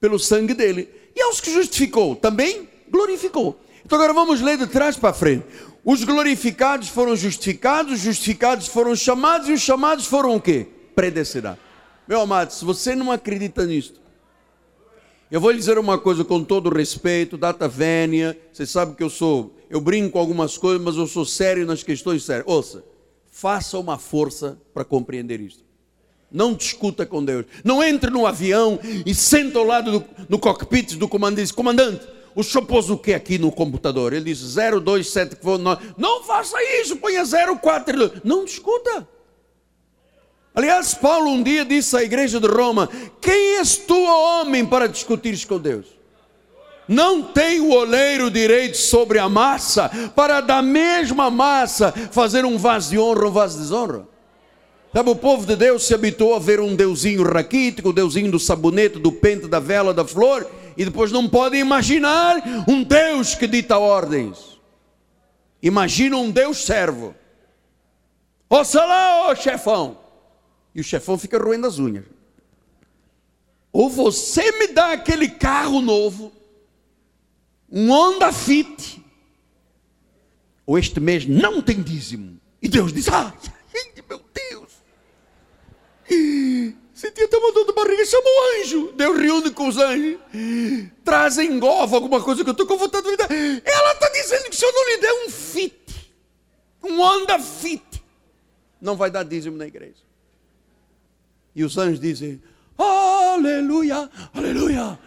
[0.00, 0.88] pelo sangue dele.
[1.16, 3.58] E aos que justificou também glorificou.
[3.84, 5.44] Então agora vamos ler de trás para frente.
[5.84, 10.66] Os glorificados foram justificados, os justificados foram chamados, e os chamados foram o quê?
[10.94, 11.60] Predestinados.
[12.08, 14.00] Meu amado, se você não acredita nisto,
[15.30, 19.10] eu vou lhe dizer uma coisa com todo respeito, data vénia, você sabe que eu
[19.10, 22.46] sou, eu brinco com algumas coisas, mas eu sou sério nas questões sérias.
[22.46, 22.84] Ouça,
[23.34, 25.64] faça uma força para compreender isto.
[26.30, 27.44] Não discuta com Deus.
[27.64, 32.06] Não entre no avião e senta ao lado do, no cockpit do comandante diz, comandante,
[32.32, 34.12] o senhor pôs o que aqui no computador?
[34.12, 38.20] Ele diz 027 que foi não, não faça isso, ponha 04.
[38.22, 39.08] Não discuta.
[40.54, 42.88] Aliás, Paulo um dia disse à igreja de Roma:
[43.20, 45.86] Quem és tu, homem, para discutires com Deus?
[46.86, 52.90] Não tem o oleiro direito sobre a massa para da mesma massa fazer um vaso
[52.90, 54.06] de honra ou um vaso de desonra.
[54.92, 58.38] Sabe, o povo de Deus se habituou a ver um deusinho raquítico, o deusinho do
[58.38, 63.48] sabonete, do pente, da vela, da flor, e depois não pode imaginar um Deus que
[63.48, 64.60] dita ordens.
[65.60, 67.12] Imagina um Deus servo.
[68.48, 69.98] Ouça lá, ô chefão.
[70.72, 72.04] E o chefão fica roendo as unhas.
[73.72, 76.30] Ou você me dá aquele carro novo,
[77.76, 79.04] um Honda Fit,
[80.64, 82.40] ou este mês não tem dízimo.
[82.62, 83.34] E Deus diz: Ah,
[84.08, 84.72] meu Deus.
[86.94, 88.92] Sentia até uma dor de barriga, chamou o anjo.
[88.92, 90.16] Deus reúne com os anjos.
[91.04, 93.28] Trazem engova alguma coisa que eu estou com vontade de dar.
[93.30, 96.12] Ela está dizendo que se eu não lhe der um fit,
[96.84, 98.04] um Honda Fit,
[98.80, 100.04] não vai dar dízimo na igreja.
[101.56, 102.40] E os anjos dizem:
[102.78, 104.98] Aleluia, aleluia.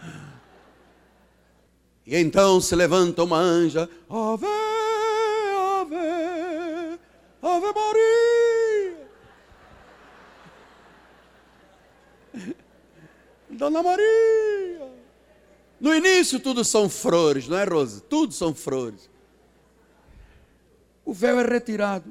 [2.08, 4.46] E então se levanta uma anja, Ave,
[5.54, 6.98] Ave,
[7.42, 9.08] Ave Maria.
[13.50, 14.90] Dona Maria.
[15.78, 18.00] No início tudo são flores, não é, Rosa?
[18.00, 19.10] Tudo são flores.
[21.04, 22.10] O véu é retirado.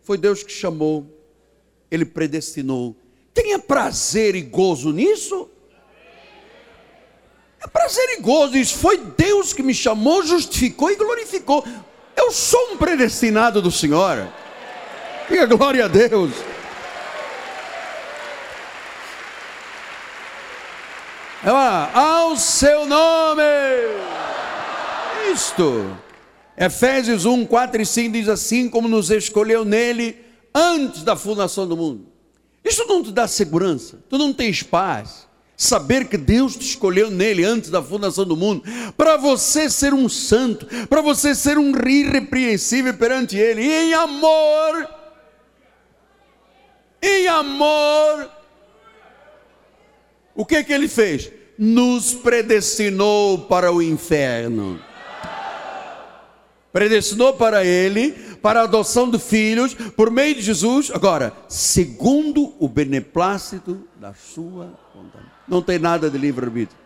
[0.00, 1.12] Foi Deus que chamou,
[1.90, 2.94] Ele predestinou
[3.34, 5.50] Tenha prazer e gozo nisso.
[7.64, 8.56] É prazer e gozo.
[8.56, 11.64] Isso foi Deus que me chamou, justificou e glorificou.
[12.14, 14.28] Eu sou um predestinado do Senhor.
[15.28, 16.30] Diga glória a Deus.
[21.42, 23.42] É lá, ao seu nome.
[25.32, 25.96] Isto.
[26.56, 30.24] Efésios 1, 4 e 5 diz assim: como nos escolheu nele
[30.54, 32.14] antes da fundação do mundo
[32.64, 35.23] isso não te dá segurança, tu não tens paz.
[35.56, 38.64] Saber que Deus te escolheu nele antes da fundação do mundo,
[38.96, 44.88] para você ser um santo, para você ser um irrepreensível perante Ele, e em amor,
[47.00, 48.30] em amor,
[50.34, 51.30] o que que Ele fez?
[51.56, 54.80] Nos predestinou para o inferno
[56.74, 58.10] predestinou para ele,
[58.42, 64.74] para a adoção de filhos, por meio de Jesus, agora, segundo o beneplácito da sua
[64.92, 65.33] vontade.
[65.46, 66.78] Não tem nada de livre-arbítrio.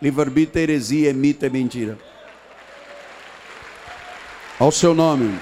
[0.00, 1.98] Livre-arbítrio é heresia, é mito, é mentira.
[4.58, 5.38] Ao seu nome.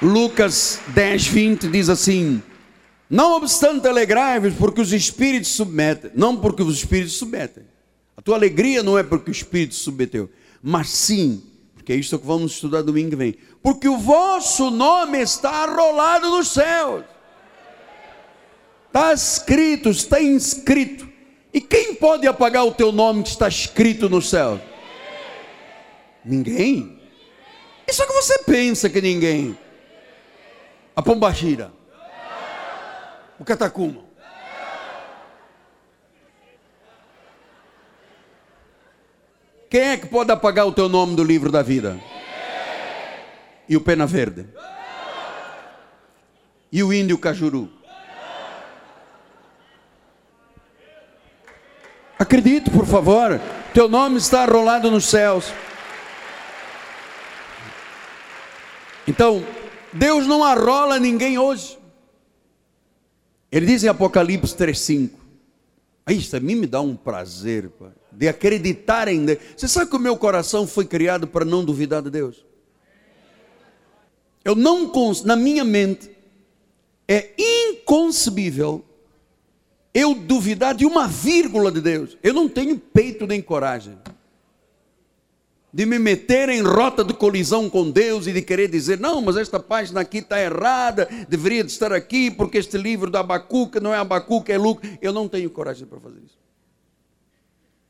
[0.00, 2.42] Lucas 10, 20 diz assim:
[3.08, 7.64] Não obstante alegrai-vos, porque os espíritos submetem, não porque os espíritos submetem.
[8.16, 10.30] A tua alegria não é porque o espírito submeteu
[10.66, 11.42] mas sim,
[11.74, 16.30] porque é isso que vamos estudar domingo que vem, porque o vosso nome está arrolado
[16.30, 17.04] nos céus.
[18.94, 21.08] Está escrito, está inscrito.
[21.52, 24.60] E quem pode apagar o teu nome que está escrito no céu?
[26.24, 27.02] Ninguém.
[27.88, 29.58] Isso é que você pensa que ninguém.
[30.94, 31.72] A pombagira.
[33.36, 34.04] O catacuma.
[39.68, 41.98] Quem é que pode apagar o teu nome do livro da vida?
[43.68, 44.46] E o pena verde?
[46.70, 47.82] E o índio cajuru?
[52.18, 53.40] Acredite, por favor.
[53.72, 55.52] Teu nome está rolado nos céus.
[59.06, 59.44] Então,
[59.92, 61.78] Deus não arrola ninguém hoje.
[63.50, 65.10] Ele diz em Apocalipse 3,5:
[66.08, 69.38] Isso a mim me dá um prazer, pai de acreditar em Deus.
[69.56, 72.44] Você sabe que o meu coração foi criado para não duvidar de Deus?
[74.44, 74.90] Eu não,
[75.24, 76.10] na minha mente,
[77.08, 78.84] é inconcebível
[79.94, 82.18] eu duvidar de uma vírgula de Deus.
[82.22, 83.96] Eu não tenho peito nem coragem
[85.72, 89.36] de me meter em rota de colisão com Deus e de querer dizer, não, mas
[89.36, 93.96] esta página aqui está errada, deveria estar aqui, porque este livro da Abacuca não é
[93.98, 94.88] Abacuca, é Lucas.
[95.00, 96.44] Eu não tenho coragem para fazer isso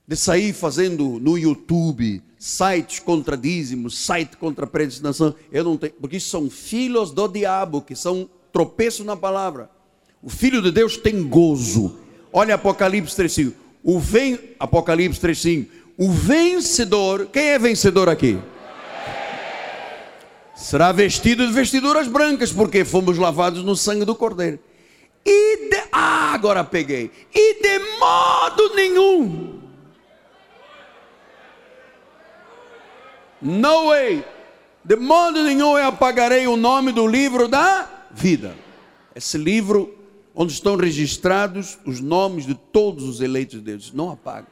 [0.07, 5.35] de sair fazendo no YouTube sites contra dízimos, site contra predestinação.
[5.51, 9.71] Eu não tenho, porque isso são filhos do diabo, que são tropeço na palavra.
[10.25, 11.99] O filho de Deus tem gozo.
[12.33, 13.53] Olha Apocalipse 3:5.
[13.83, 15.69] O vem Apocalipse 3:5.
[15.99, 18.39] O vencedor, quem é vencedor aqui?
[20.57, 24.59] Será vestido de vestiduras brancas, porque fomos lavados no sangue do Cordeiro.
[25.27, 27.11] E de, ah, agora peguei.
[27.35, 29.55] E de modo nenhum
[33.45, 34.25] No way.
[34.83, 38.57] De modo nenhum eu apagarei o nome do livro da vida.
[39.15, 40.04] Esse livro
[40.35, 43.93] onde estão registrados os nomes de todos os eleitos de Deus.
[43.93, 44.49] Não apaga.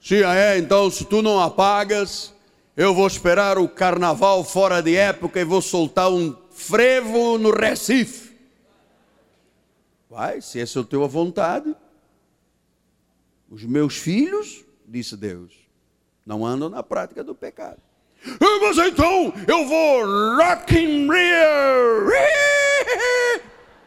[0.00, 2.34] Se é, então se tu não apagas,
[2.76, 8.32] eu vou esperar o carnaval fora de época e vou soltar um frevo no Recife.
[10.10, 11.74] Vai, se essa é a tua vontade.
[13.48, 15.52] Os meus filhos, disse Deus,
[16.26, 17.80] não andam na prática do pecado.
[18.60, 22.10] Mas então eu vou Rock in Rio.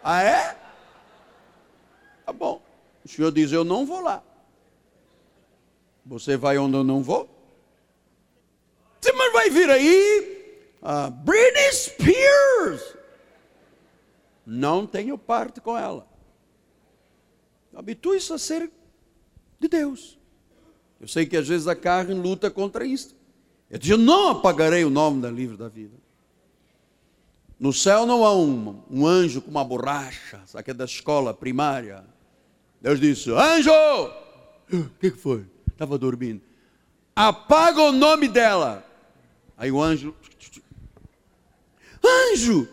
[0.08, 0.56] Ah, é?
[2.28, 2.62] Tá bom.
[3.04, 4.22] O senhor diz: Eu não vou lá.
[6.06, 7.28] Você vai onde eu não vou?
[9.02, 10.68] Você vai vir aí?
[10.80, 12.96] Uh, Britney Spears.
[14.46, 16.08] Não tenho parte com ela.
[17.76, 18.72] Habitue-se a ser
[19.60, 20.20] de Deus.
[21.02, 23.16] Eu sei que às vezes a carne luta contra isso.
[23.72, 25.95] Eu digo, não apagarei o nome da livro da vida.
[27.60, 32.04] No céu não há um, um anjo com uma borracha, que é da escola primária.
[32.82, 33.72] Deus disse, anjo!
[34.72, 35.46] O que foi?
[35.72, 36.42] Estava dormindo.
[37.16, 38.84] Apaga o nome dela.
[39.56, 40.14] Aí o anjo.
[42.04, 42.68] Anjo!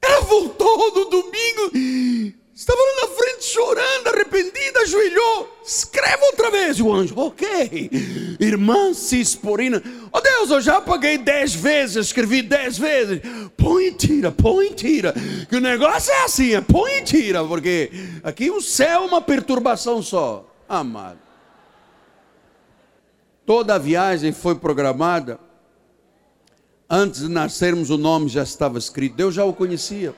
[0.00, 5.60] Ela voltou no domingo Estava lá na frente chorando, arrependida, ajoelhou.
[5.64, 6.78] Escreve outra vez.
[6.78, 7.90] O anjo, ok.
[8.38, 9.82] Irmã Cisporina.
[10.12, 13.22] Oh Deus, eu já paguei dez vezes, escrevi dez vezes.
[13.56, 15.14] Põe e tira, põe e tira.
[15.48, 17.42] Que o negócio é assim, é põe e tira.
[17.42, 17.90] Porque
[18.22, 20.46] aqui o céu é uma perturbação só.
[20.68, 21.18] Amado.
[23.46, 25.40] Toda a viagem foi programada.
[26.90, 29.16] Antes de nascermos, o nome já estava escrito.
[29.16, 30.14] Deus já o conhecia.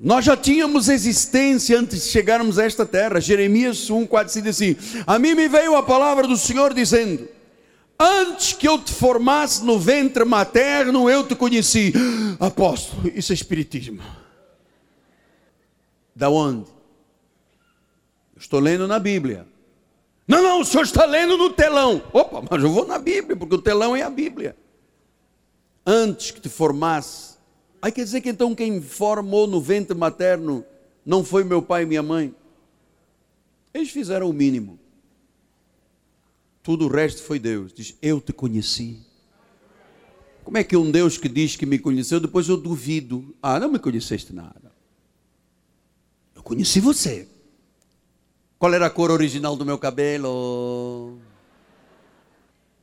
[0.00, 3.20] Nós já tínhamos existência antes de chegarmos a esta terra.
[3.20, 4.76] Jeremias 1, 4 diz assim:
[5.06, 7.28] A mim me veio a palavra do Senhor dizendo:
[7.98, 11.92] Antes que eu te formasse no ventre materno, eu te conheci.
[12.40, 14.02] Apóstolo, isso é espiritismo.
[16.16, 16.64] Da onde?
[18.40, 19.46] estou lendo na Bíblia.
[20.26, 22.02] Não, não, o senhor está lendo no telão.
[22.12, 24.56] Opa, mas eu vou na Bíblia, porque o telão é a Bíblia.
[25.84, 27.29] Antes que te formasse
[27.82, 30.64] Aí quer dizer que então quem formou no ventre materno
[31.04, 32.34] não foi meu pai e minha mãe?
[33.72, 34.78] Eles fizeram o mínimo.
[36.62, 37.72] Tudo o resto foi Deus.
[37.72, 38.98] Diz: Eu te conheci.
[40.44, 43.34] Como é que um Deus que diz que me conheceu, depois eu duvido?
[43.42, 44.72] Ah, não me conheceste nada.
[46.34, 47.28] Eu conheci você.
[48.58, 51.18] Qual era a cor original do meu cabelo?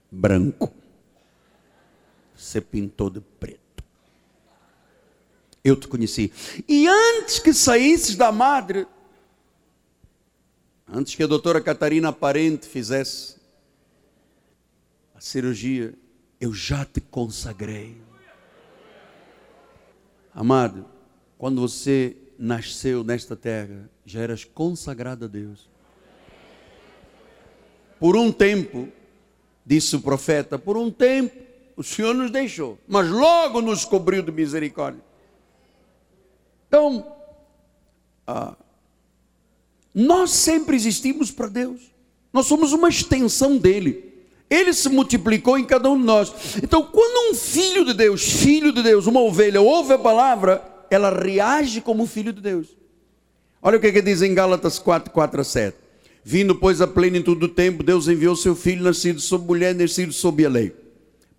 [0.09, 0.71] Branco.
[2.35, 3.66] Você pintou de preto
[5.67, 6.31] eu te conheci.
[6.67, 8.87] E antes que saísses da madre,
[10.87, 13.37] antes que a doutora Catarina Parente fizesse
[15.15, 15.93] a cirurgia,
[16.39, 17.97] eu já te consagrei.
[20.33, 20.85] Amado,
[21.37, 25.67] quando você nasceu nesta terra, já eras consagrado a Deus.
[27.99, 28.87] Por um tempo,
[29.65, 34.31] disse o profeta, por um tempo o Senhor nos deixou, mas logo nos cobriu de
[34.31, 35.01] misericórdia.
[36.77, 37.07] Então,
[38.27, 38.55] ah,
[39.95, 41.81] nós sempre existimos para Deus.
[42.31, 44.13] Nós somos uma extensão dele.
[44.47, 46.31] Ele se multiplicou em cada um de nós.
[46.61, 51.09] Então, quando um filho de Deus, filho de Deus, uma ovelha, ouve a palavra, ela
[51.09, 52.67] reage como filho de Deus.
[53.59, 55.75] Olha o que, é que diz em Gálatas 4, 4 a 7.
[56.23, 60.45] Vindo, pois, a plenitude do tempo, Deus enviou seu filho, nascido sob mulher, nascido sob
[60.45, 60.75] a lei.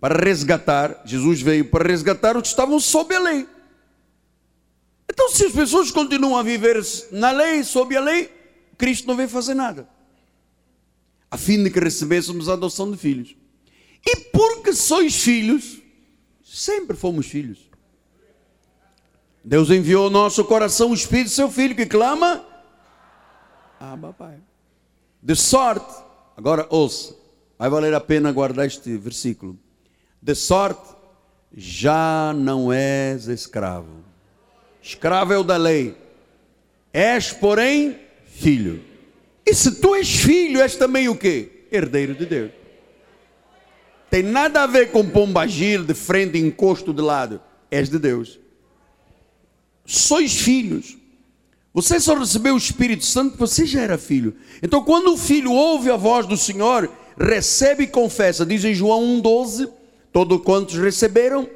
[0.01, 3.47] Para resgatar, Jesus veio para resgatar os que estavam sob a lei
[5.09, 6.79] então, se as pessoas continuam a viver
[7.11, 8.31] na lei, sob a lei,
[8.77, 9.89] Cristo não veio fazer nada.
[11.31, 13.35] A fim de que recebêssemos a adoção de filhos.
[14.05, 15.81] E porque sois filhos,
[16.43, 17.69] sempre fomos filhos.
[19.43, 22.45] Deus enviou ao nosso coração o Espírito seu Filho que clama:
[23.79, 24.37] Ah, papai.
[25.21, 25.91] De sorte,
[26.37, 27.15] agora ouça,
[27.57, 29.57] vai valer a pena guardar este versículo.
[30.21, 30.95] De sorte,
[31.51, 33.98] já não és escravo
[34.81, 35.95] escravo é o da lei.
[36.91, 38.83] És, porém, filho.
[39.45, 41.65] E se tu és filho, és também o quê?
[41.71, 42.51] Herdeiro de Deus.
[44.09, 47.39] Tem nada a ver com pombagir de frente, encosto de lado.
[47.69, 48.39] És de Deus.
[49.85, 50.97] Sois filhos.
[51.73, 54.35] Você só recebeu o Espírito Santo, você já era filho.
[54.61, 58.45] Então, quando o filho ouve a voz do Senhor, recebe e confessa.
[58.45, 59.71] Diz em João 1,12:
[60.11, 61.47] Todos quantos receberam,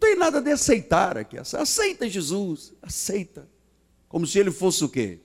[0.00, 1.36] tem nada de aceitar aqui.
[1.38, 3.46] Aceita Jesus, aceita.
[4.08, 5.20] Como se ele fosse o quê?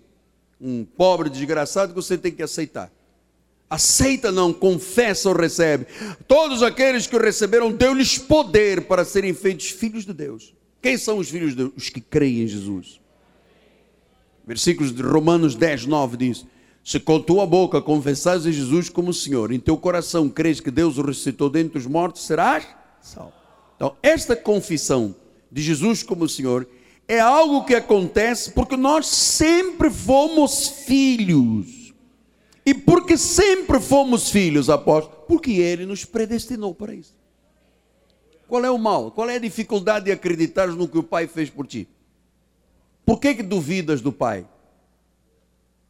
[0.62, 2.92] Um pobre desgraçado que você tem que aceitar.
[3.68, 5.88] Aceita não, confessa ou recebe.
[6.28, 10.54] Todos aqueles que o receberam, deu-lhes poder para serem feitos filhos de Deus.
[10.82, 11.72] Quem são os filhos de Deus?
[11.76, 13.02] Os que creem em Jesus.
[14.46, 16.46] Versículos de Romanos 10, 9 diz:
[16.84, 21.00] Se com tua boca confessares a Jesus como Senhor, em teu coração crês que Deus
[21.00, 22.68] o ressuscitou dentre os mortos, serás
[23.02, 23.45] salvo.
[23.86, 25.16] Então, esta confissão
[25.52, 26.68] de Jesus como Senhor
[27.08, 31.94] é algo que acontece porque nós sempre fomos filhos.
[32.66, 35.24] E porque sempre fomos filhos, apóstolo?
[35.28, 37.16] Porque Ele nos predestinou para isso.
[38.48, 39.12] Qual é o mal?
[39.12, 41.88] Qual é a dificuldade de acreditar no que o Pai fez por ti?
[43.06, 44.48] Por que, que duvidas do Pai?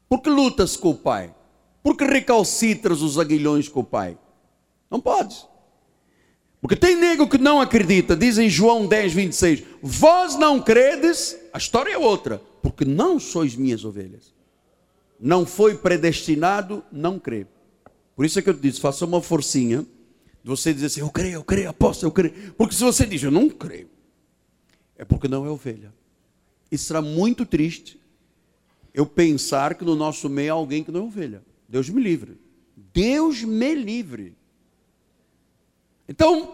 [0.09, 1.33] Por que lutas com o Pai?
[1.81, 4.17] Por que recalcitras os aguilhões com o Pai?
[4.91, 5.47] Não podes.
[6.66, 11.59] Porque tem nego que não acredita, diz em João 10, 26, vós não credes, a
[11.59, 14.34] história é outra, porque não sois minhas ovelhas.
[15.20, 17.45] Não foi predestinado, não crê.
[18.16, 21.11] Por isso é que eu te disse, faça uma forcinha, de você dizer assim, eu
[21.11, 22.34] creio, eu creio, aposto, eu creio.
[22.57, 23.88] Porque se você diz, eu não creio,
[24.97, 25.93] é porque não é ovelha.
[26.72, 28.01] E será muito triste
[28.91, 31.43] eu pensar que no nosso meio há alguém que não é ovelha.
[31.70, 32.39] Deus me livre.
[32.91, 34.36] Deus me livre.
[36.07, 36.53] Então,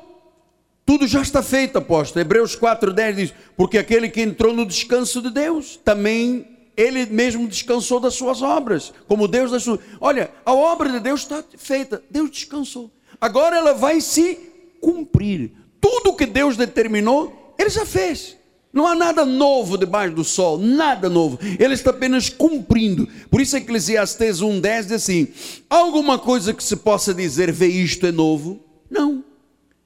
[0.86, 2.22] tudo já está feito, apóstolo.
[2.22, 8.00] Hebreus 4,10 diz: Porque aquele que entrou no descanso de Deus, também ele mesmo descansou
[8.00, 9.80] das suas obras, como Deus das suas.
[10.00, 12.92] Olha, a obra de Deus está feita, Deus descansou.
[13.20, 14.38] Agora ela vai se
[14.80, 15.52] cumprir.
[15.80, 18.38] Tudo que Deus determinou, ele já fez.
[18.74, 21.38] Não há nada novo debaixo do sol, nada novo.
[21.60, 23.08] Ele está apenas cumprindo.
[23.30, 25.28] Por isso Eclesiastes 1:10 diz assim:
[25.70, 28.60] alguma coisa que se possa dizer, vê isto é novo?
[28.90, 29.21] Não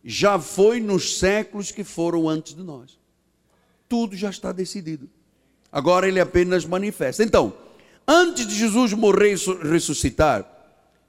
[0.08, 3.00] já foi nos séculos que foram antes de nós.
[3.90, 5.10] Tudo já está decidido.
[5.72, 7.24] Agora ele apenas manifesta.
[7.24, 7.52] Então,
[8.08, 10.46] antes de Jesus morrer e ressuscitar,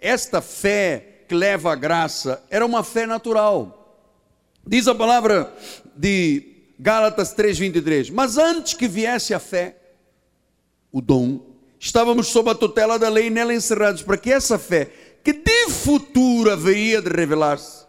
[0.01, 4.07] esta fé que leva à graça era uma fé natural.
[4.67, 5.55] Diz a palavra
[5.95, 9.77] de Gálatas 3:23, mas antes que viesse a fé,
[10.91, 11.41] o dom,
[11.79, 14.91] estávamos sob a tutela da lei nela encerrados, para que essa fé,
[15.23, 17.86] que de futuro haveria de revelar-se,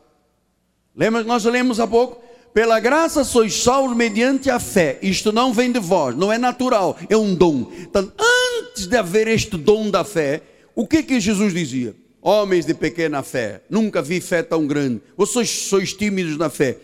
[0.98, 2.20] Lembra que nós lemos há pouco?
[2.54, 4.98] Pela graça sois salvos mediante a fé.
[5.04, 7.72] Isto não vem de vós, não é natural, é um dom.
[7.82, 10.42] Então, antes de haver este dom da fé,
[10.74, 11.96] o que que Jesus dizia?
[12.20, 15.02] Homens de pequena fé, nunca vi fé tão grande.
[15.16, 16.78] Vocês sois tímidos na fé.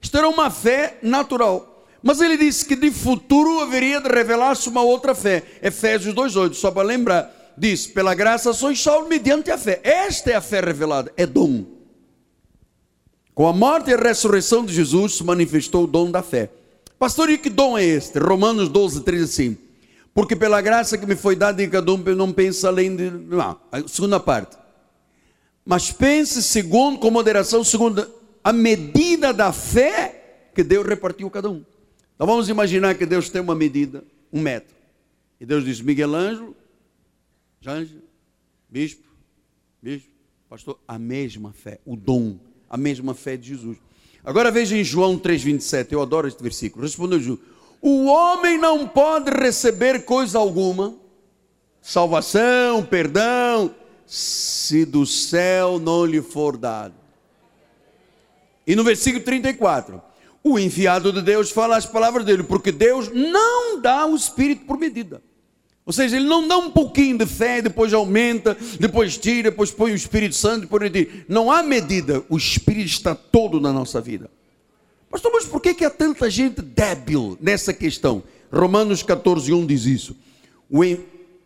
[0.00, 1.86] Isto era uma fé natural.
[2.02, 5.42] Mas ele disse que de futuro haveria de revelar-se uma outra fé.
[5.62, 7.54] Efésios 2,8, só para lembrar.
[7.56, 9.78] Diz: pela graça sois salvos mediante a fé.
[9.82, 11.77] Esta é a fé revelada, é dom.
[13.38, 16.50] Com a morte e a ressurreição de Jesus manifestou o dom da fé.
[16.98, 18.18] Pastor, e que dom é este?
[18.18, 19.58] Romanos 12, 13 assim.
[20.12, 23.08] Porque pela graça que me foi dada em cada um, eu não penso além de.
[23.08, 24.58] Não, a segunda parte.
[25.64, 28.10] Mas pense segundo, com moderação, segundo
[28.42, 31.64] a medida da fé que Deus repartiu cada um.
[32.16, 34.74] Então vamos imaginar que Deus tem uma medida, um metro.
[35.40, 36.56] E Deus diz: Miguel Ângelo,
[37.60, 38.02] Janjo,
[38.68, 39.08] bispo,
[39.80, 40.10] bispo,
[40.50, 43.78] pastor, a mesma fé, o dom a mesma fé de Jesus.
[44.24, 46.84] Agora veja em João 3,27, eu adoro este versículo.
[46.84, 47.40] Respondeu Jesus:
[47.80, 50.94] O homem não pode receber coisa alguma,
[51.80, 53.74] salvação, perdão,
[54.06, 56.94] se do céu não lhe for dado.
[58.66, 60.02] E no versículo 34,
[60.44, 64.78] o enviado de Deus fala as palavras dele, porque Deus não dá o Espírito por
[64.78, 65.22] medida.
[65.88, 69.92] Ou seja, ele não dá um pouquinho de fé, depois aumenta, depois tira, depois põe
[69.92, 71.24] o Espírito Santo, depois ele tira.
[71.26, 74.30] Não há medida, o Espírito está todo na nossa vida.
[75.10, 78.22] Pastor, mas por que, que há tanta gente débil nessa questão?
[78.52, 80.14] Romanos 14, 1 diz isso.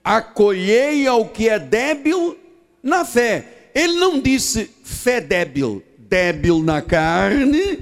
[0.02, 2.36] Acolhei ao que é débil
[2.82, 3.70] na fé.
[3.72, 7.78] Ele não disse fé débil, débil na carne,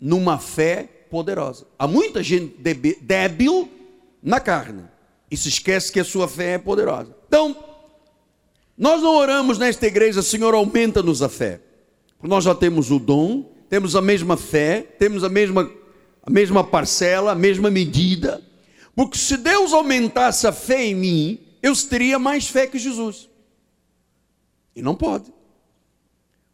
[0.00, 1.66] numa fé poderosa.
[1.78, 2.56] Há muita gente
[3.02, 3.68] débil
[4.22, 4.89] na carne
[5.30, 7.14] e se esquece que a sua fé é poderosa.
[7.28, 7.56] Então,
[8.76, 11.60] nós não oramos nesta igreja, Senhor, aumenta-nos a fé.
[12.16, 15.70] Porque nós já temos o dom, temos a mesma fé, temos a mesma,
[16.22, 18.42] a mesma parcela, a mesma medida.
[18.96, 23.28] Porque se Deus aumentasse a fé em mim, eu teria mais fé que Jesus.
[24.74, 25.32] E não pode.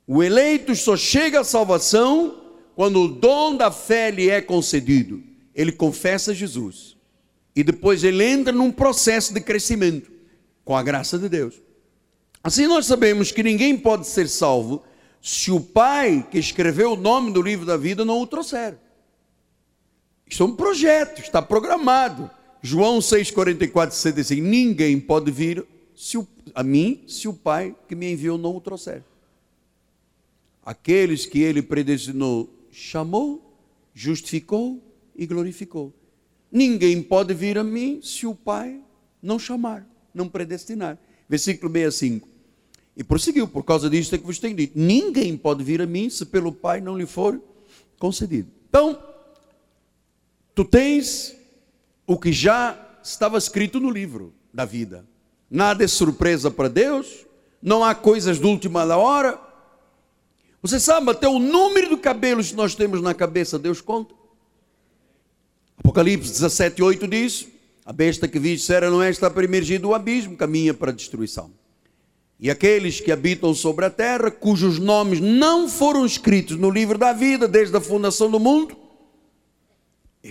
[0.06, 2.42] O eleito só chega à salvação
[2.74, 5.22] quando o dom da fé lhe é concedido.
[5.54, 6.95] Ele confessa Jesus
[7.56, 10.12] e depois ele entra num processo de crescimento
[10.62, 11.54] com a graça de Deus.
[12.44, 14.84] Assim nós sabemos que ninguém pode ser salvo
[15.22, 18.76] se o Pai que escreveu o nome do livro da vida não o trouxer.
[20.28, 22.30] Isso é um projeto, está programado.
[22.60, 25.64] João 6,44 diz assim: Ninguém pode vir
[25.96, 29.02] se o, a mim se o Pai que me enviou não o trouxer.
[30.64, 33.58] Aqueles que ele predestinou, chamou,
[33.94, 34.82] justificou
[35.14, 35.92] e glorificou.
[36.50, 38.80] Ninguém pode vir a mim se o Pai
[39.22, 40.98] não chamar, não predestinar.
[41.28, 42.28] Versículo 65.
[42.96, 46.08] E prosseguiu, por causa disso é que vos tenho dito: ninguém pode vir a mim
[46.08, 47.40] se pelo Pai não lhe for
[47.98, 48.50] concedido.
[48.68, 48.98] Então,
[50.54, 51.36] tu tens
[52.06, 55.06] o que já estava escrito no livro da vida.
[55.50, 57.26] Nada é surpresa para Deus,
[57.60, 59.40] não há coisas de última hora.
[60.62, 64.15] Você sabe até o número de cabelos que nós temos na cabeça, Deus conta.
[65.78, 67.46] Apocalipse 17, 8 diz:
[67.84, 70.94] A besta que vi era não é está para emergir do abismo, caminha para a
[70.94, 71.50] destruição.
[72.38, 77.12] E aqueles que habitam sobre a terra, cujos nomes não foram escritos no livro da
[77.12, 78.76] vida desde a fundação do mundo,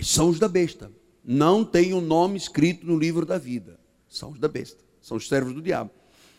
[0.02, 0.90] são os da besta.
[1.24, 3.80] Não tem o um nome escrito no livro da vida.
[4.08, 4.78] São os da besta.
[5.02, 5.90] São os servos do diabo.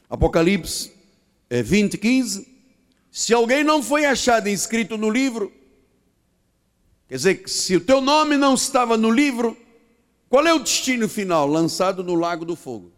[0.09, 0.91] Apocalipse
[1.49, 2.47] 20, eh, 15.
[3.11, 5.51] Se alguém não foi achado inscrito no livro,
[7.07, 9.55] quer dizer, se o teu nome não estava no livro,
[10.29, 11.47] qual é o destino final?
[11.47, 12.91] Lançado no lago do fogo.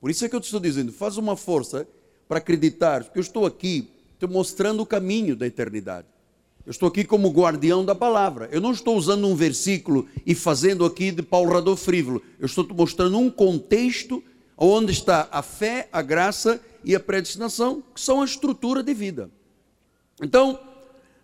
[0.00, 1.88] Por isso é que eu te estou dizendo, faz uma força
[2.28, 6.06] para acreditar, porque eu estou aqui te mostrando o caminho da eternidade.
[6.66, 8.46] Eu estou aqui como guardião da palavra.
[8.52, 12.22] Eu não estou usando um versículo e fazendo aqui de palrador frívolo.
[12.38, 14.22] Eu estou te mostrando um contexto
[14.54, 19.30] onde está a fé, a graça e a predestinação, que são a estrutura de vida.
[20.20, 20.60] Então,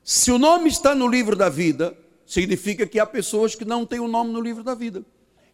[0.03, 1.95] se o nome está no livro da vida,
[2.35, 5.05] significa que há pessoas que não têm o nome no livro da vida.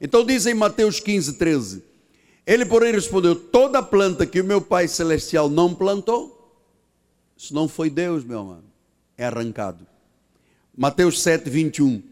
[0.01, 1.85] Então diz em Mateus 15, 13:
[2.47, 6.59] Ele, porém, respondeu: Toda planta que o meu Pai Celestial não plantou,
[7.37, 8.65] isso não foi Deus, meu amado,
[9.17, 9.87] é arrancado.
[10.77, 12.03] Mateus 7, 21.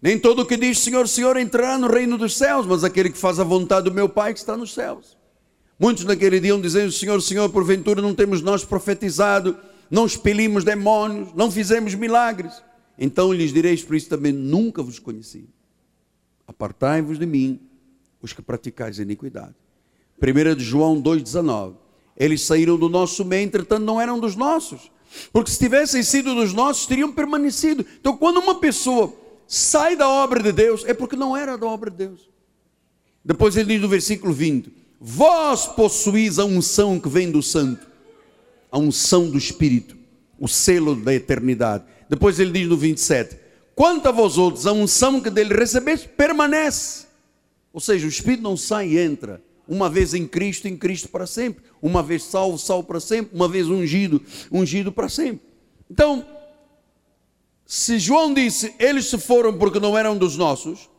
[0.00, 3.18] Nem todo o que diz Senhor, Senhor entrará no reino dos céus, mas aquele que
[3.18, 5.16] faz a vontade do meu Pai que está nos céus.
[5.78, 9.56] Muitos naquele dia dizendo: Senhor, Senhor, porventura não temos nós profetizado
[9.92, 12.62] não expelimos demônios, não fizemos milagres.
[13.04, 15.44] Então lhes isso também: nunca vos conheci.
[16.46, 17.60] Apartai-vos de mim,
[18.20, 19.54] os que praticais iniquidade.
[20.20, 21.74] 1 de João 2,19.
[22.16, 24.90] Eles saíram do nosso meio, entretanto não eram dos nossos.
[25.32, 27.84] Porque se tivessem sido dos nossos, teriam permanecido.
[28.00, 29.12] Então, quando uma pessoa
[29.48, 32.30] sai da obra de Deus, é porque não era da obra de Deus.
[33.24, 37.92] Depois ele diz no versículo 20: Vós possuís a unção que vem do Santo
[38.72, 39.94] a unção do Espírito,
[40.38, 41.84] o selo da eternidade.
[42.12, 43.38] Depois ele diz no 27:
[43.74, 47.06] Quanto a vós outros, a unção que dele recebeste permanece.
[47.72, 49.42] Ou seja, o Espírito não sai e entra.
[49.66, 51.64] Uma vez em Cristo, em Cristo para sempre.
[51.80, 53.34] Uma vez salvo, salvo para sempre.
[53.34, 54.20] Uma vez ungido,
[54.52, 55.40] ungido para sempre.
[55.90, 56.26] Então,
[57.64, 60.90] se João disse, eles se foram porque não eram dos nossos,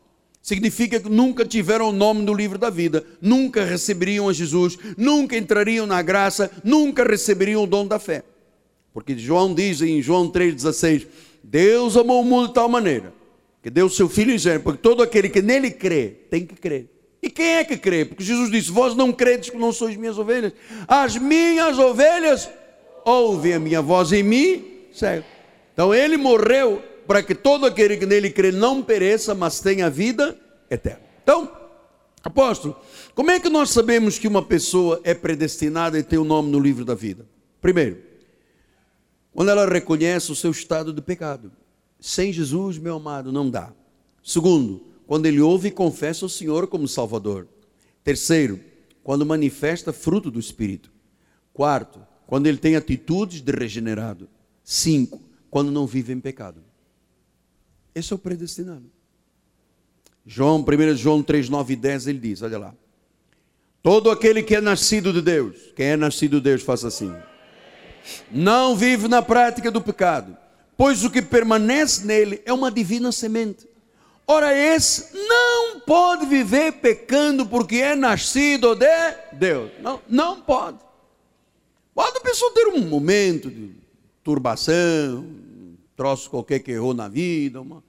[0.41, 5.37] significa que nunca tiveram o nome no livro da vida, nunca receberiam a Jesus, nunca
[5.37, 8.23] entrariam na graça, nunca receberiam o dom da fé.
[8.93, 11.07] Porque João diz em João 3,16:
[11.43, 13.13] Deus amou o mundo de tal maneira
[13.63, 16.89] que deu o seu Filho ingênuo, porque todo aquele que nele crê tem que crer.
[17.21, 18.03] E quem é que crê?
[18.03, 20.51] Porque Jesus disse: Vós não credes que não sois minhas ovelhas.
[20.85, 22.49] As minhas ovelhas
[23.05, 25.25] ouvem a minha voz em mim, segue.
[25.73, 30.37] Então ele morreu para que todo aquele que nele crê não pereça, mas tenha vida
[30.69, 31.01] eterna.
[31.23, 31.49] Então,
[32.21, 32.75] apóstolo,
[33.15, 36.59] como é que nós sabemos que uma pessoa é predestinada e tem o nome no
[36.59, 37.25] livro da vida?
[37.61, 37.97] Primeiro,
[39.33, 41.51] quando ela reconhece o seu estado de pecado.
[41.99, 43.73] Sem Jesus, meu amado, não dá.
[44.23, 47.47] Segundo, quando ele ouve e confessa o Senhor como Salvador.
[48.03, 48.59] Terceiro,
[49.03, 50.91] quando manifesta fruto do Espírito.
[51.53, 54.29] Quarto, quando ele tem atitudes de regenerado.
[54.63, 56.61] Cinco, quando não vive em pecado.
[57.93, 58.85] Esse é o predestinado.
[60.25, 62.75] João, 1 João 3, 9 e 10, ele diz: olha lá.
[63.81, 67.13] Todo aquele que é nascido de Deus, quem é nascido de Deus, faça assim.
[68.31, 70.37] Não vive na prática do pecado,
[70.77, 73.67] pois o que permanece nele é uma divina semente.
[74.25, 78.87] Ora, esse não pode viver pecando porque é nascido de
[79.33, 79.71] Deus.
[79.81, 80.79] Não, não pode.
[81.93, 83.75] Pode a pessoa ter um momento de
[84.23, 85.27] turbação,
[85.95, 87.83] troço qualquer que errou na vida, uma,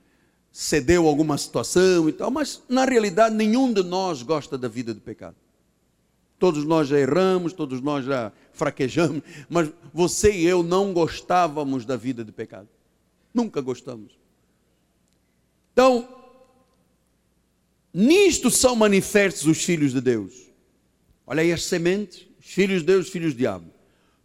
[0.52, 5.00] cedeu alguma situação e tal, mas na realidade nenhum de nós gosta da vida de
[5.00, 5.36] pecado.
[6.44, 11.96] Todos nós já erramos, todos nós já fraquejamos, mas você e eu não gostávamos da
[11.96, 12.68] vida de pecado.
[13.32, 14.12] Nunca gostamos.
[15.72, 16.06] Então,
[17.94, 20.34] nisto são manifestos os filhos de Deus.
[21.26, 23.70] Olha aí as sementes, os filhos de Deus, filhos do diabo.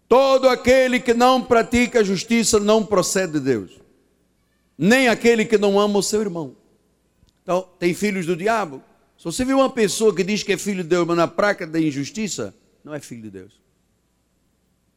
[0.05, 3.79] Todo aquele que não pratica a justiça não procede de Deus,
[4.77, 6.53] nem aquele que não ama o seu irmão.
[7.43, 8.83] Então, tem filhos do diabo.
[9.19, 11.67] Se você vê uma pessoa que diz que é filho de Deus, mas na prática
[11.67, 13.59] da injustiça, não é filho de Deus.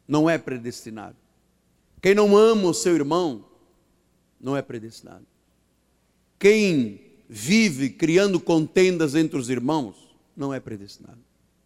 [0.07, 1.17] Não é predestinado.
[2.01, 3.45] Quem não ama o seu irmão,
[4.41, 5.27] não é predestinado.
[6.39, 9.97] Quem vive criando contendas entre os irmãos,
[10.37, 11.19] não é predestinado.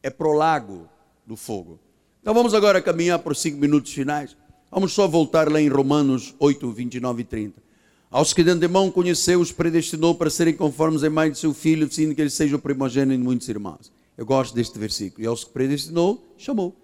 [0.02, 0.88] É prolago
[1.26, 1.78] do fogo.
[2.22, 4.34] Então vamos agora caminhar por cinco minutos finais.
[4.70, 7.65] Vamos só voltar lá em Romanos 8, 29 e 30.
[8.10, 11.90] Aos que de antemão conheceu, os predestinou para serem conformes a imagem de seu filho,
[11.92, 13.90] sendo que ele seja o primogênito de muitos irmãos.
[14.16, 15.24] Eu gosto deste versículo.
[15.24, 16.74] E aos que predestinou, chamou.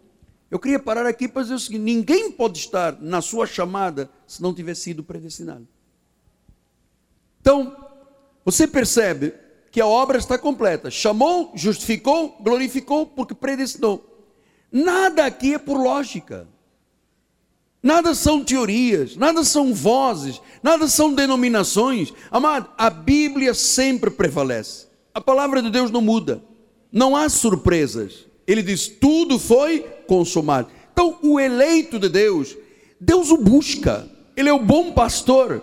[0.50, 4.42] Eu queria parar aqui para dizer o seguinte: ninguém pode estar na sua chamada se
[4.42, 5.66] não tiver sido predestinado.
[7.40, 7.74] Então,
[8.44, 9.32] você percebe
[9.70, 10.90] que a obra está completa.
[10.90, 14.06] Chamou, justificou, glorificou, porque predestinou.
[14.70, 16.46] Nada aqui é por lógica.
[17.82, 22.12] Nada são teorias, nada são vozes, nada são denominações.
[22.30, 24.86] Amado, a Bíblia sempre prevalece.
[25.12, 26.42] A palavra de Deus não muda.
[26.92, 28.26] Não há surpresas.
[28.46, 30.68] Ele diz: tudo foi consumado.
[30.92, 32.56] Então, o eleito de Deus,
[33.00, 34.08] Deus o busca.
[34.36, 35.62] Ele é o bom pastor.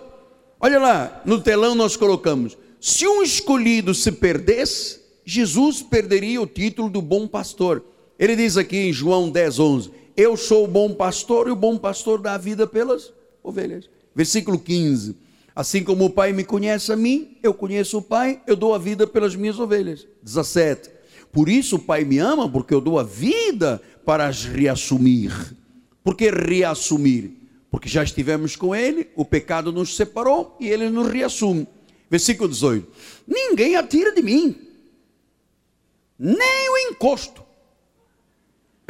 [0.60, 6.90] Olha lá, no telão nós colocamos: se um escolhido se perdesse, Jesus perderia o título
[6.90, 7.82] do bom pastor.
[8.18, 9.90] Ele diz aqui em João 10, 11:
[10.20, 13.10] Eu sou o bom pastor e o bom pastor dá a vida pelas
[13.42, 13.88] ovelhas.
[14.14, 15.16] Versículo 15:
[15.56, 18.78] Assim como o Pai me conhece a mim, eu conheço o Pai, eu dou a
[18.78, 20.06] vida pelas minhas ovelhas.
[20.22, 20.90] 17:
[21.32, 25.32] Por isso o Pai me ama, porque eu dou a vida para as reassumir.
[26.04, 27.30] Por que reassumir?
[27.70, 31.66] Porque já estivemos com Ele, o pecado nos separou e Ele nos reassume.
[32.10, 32.86] Versículo 18:
[33.26, 34.54] Ninguém atira de mim,
[36.18, 37.48] nem o encosto.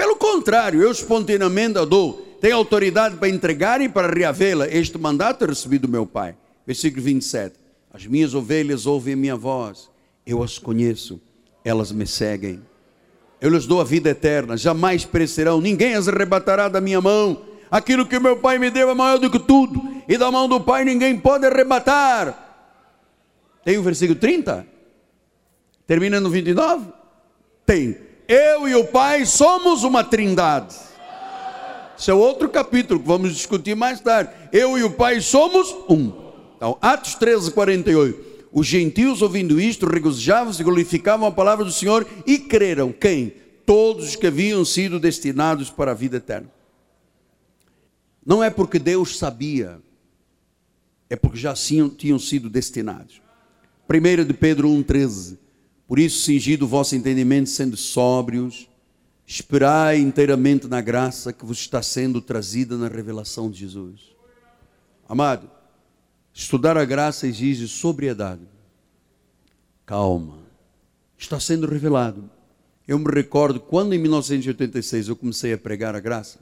[0.00, 2.38] Pelo contrário, eu espontaneamente a dou.
[2.40, 4.66] Tenho autoridade para entregar e para reavê-la.
[4.66, 6.34] Este mandato eu recebi do meu Pai.
[6.66, 7.54] Versículo 27.
[7.92, 9.90] As minhas ovelhas ouvem a minha voz.
[10.24, 11.20] Eu as conheço.
[11.62, 12.62] Elas me seguem.
[13.42, 14.56] Eu lhes dou a vida eterna.
[14.56, 15.60] Jamais perecerão.
[15.60, 17.42] Ninguém as arrebatará da minha mão.
[17.70, 19.86] Aquilo que meu Pai me deu é maior do que tudo.
[20.08, 22.72] E da mão do Pai ninguém pode arrebatar.
[23.62, 24.66] Tem o versículo 30?
[25.86, 26.86] Termina no 29?
[27.66, 30.76] Tem eu e o Pai somos uma trindade.
[31.98, 34.30] Esse é outro capítulo que vamos discutir mais tarde.
[34.52, 36.12] Eu e o Pai somos um.
[36.56, 38.30] Então, Atos 13, 48.
[38.52, 42.92] Os gentios, ouvindo isto, regozijavam-se e glorificavam a palavra do Senhor e creram.
[42.92, 43.34] Quem?
[43.66, 46.48] Todos os que haviam sido destinados para a vida eterna.
[48.24, 49.80] Não é porque Deus sabia,
[51.08, 53.20] é porque já tinham sido destinados.
[53.88, 55.49] 1 de Pedro 1,13
[55.90, 58.68] por isso, cingido o vosso entendimento, sendo sóbrios,
[59.26, 64.02] esperai inteiramente na graça que vos está sendo trazida na revelação de Jesus.
[65.08, 65.50] Amado,
[66.32, 68.42] estudar a graça exige sobriedade,
[69.84, 70.38] calma.
[71.18, 72.30] Está sendo revelado.
[72.86, 76.38] Eu me recordo quando em 1986 eu comecei a pregar a graça,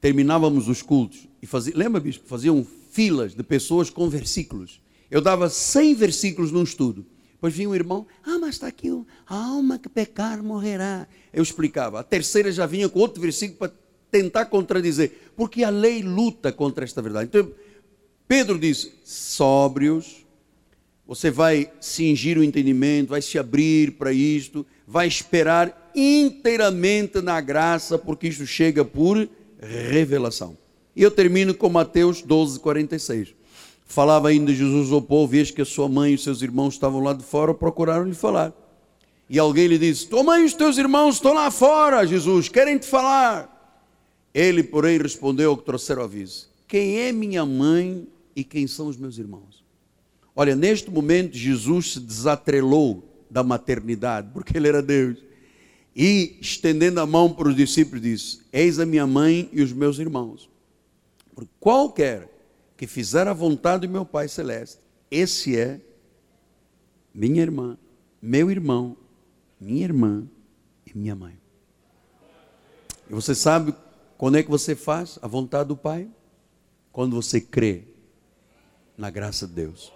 [0.00, 2.28] terminávamos os cultos e fazia, lembra, bispo?
[2.28, 4.80] Faziam filas de pessoas com versículos.
[5.10, 7.04] Eu dava 100 versículos num estudo.
[7.36, 8.88] Depois vinha um irmão, ah, mas está aqui,
[9.26, 11.06] a alma que pecar morrerá.
[11.32, 12.00] Eu explicava.
[12.00, 13.72] A terceira já vinha com outro versículo para
[14.10, 17.26] tentar contradizer, porque a lei luta contra esta verdade.
[17.26, 17.52] Então,
[18.26, 20.24] Pedro diz: sóbrios,
[21.06, 27.98] você vai cingir o entendimento, vai se abrir para isto, vai esperar inteiramente na graça,
[27.98, 29.28] porque isto chega por
[29.60, 30.56] revelação.
[30.94, 33.34] E eu termino com Mateus 12, 46.
[33.86, 37.00] Falava ainda Jesus ao povo, e eis que a sua mãe e seus irmãos estavam
[37.00, 38.52] lá de fora, procuraram-lhe falar.
[39.30, 42.76] E alguém lhe disse: Tua mãe e os teus irmãos estão lá fora, Jesus, querem
[42.78, 43.52] te falar.
[44.34, 48.96] Ele, porém, respondeu ao que trouxeram aviso: Quem é minha mãe e quem são os
[48.96, 49.64] meus irmãos?
[50.34, 55.16] Olha, neste momento, Jesus se desatrelou da maternidade, porque ele era Deus.
[55.94, 59.98] E, estendendo a mão para os discípulos, disse: Eis a minha mãe e os meus
[59.98, 60.50] irmãos.
[61.34, 62.35] Por qualquer
[62.76, 64.78] que fizer a vontade do meu Pai Celeste.
[65.10, 65.80] Esse é
[67.14, 67.78] minha irmã,
[68.20, 68.96] meu irmão,
[69.60, 70.28] minha irmã
[70.86, 71.38] e minha mãe.
[73.08, 73.74] E você sabe
[74.18, 76.08] quando é que você faz a vontade do Pai?
[76.92, 77.84] Quando você crê
[78.96, 79.92] na graça de Deus.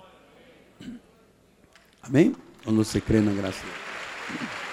[2.03, 2.35] Amém?
[2.65, 4.70] Quando você crê na graça de Deus.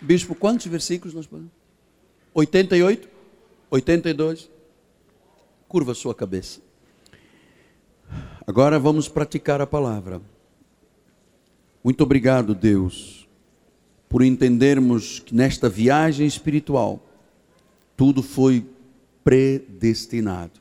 [0.00, 1.52] Bispo, quantos versículos nós podemos?
[2.32, 3.08] 88?
[3.70, 4.50] 82?
[5.68, 6.60] Curva sua cabeça.
[8.46, 10.22] Agora vamos praticar a palavra.
[11.84, 13.28] Muito obrigado, Deus,
[14.08, 17.00] por entendermos que nesta viagem espiritual
[17.96, 18.66] tudo foi
[19.22, 20.60] predestinado,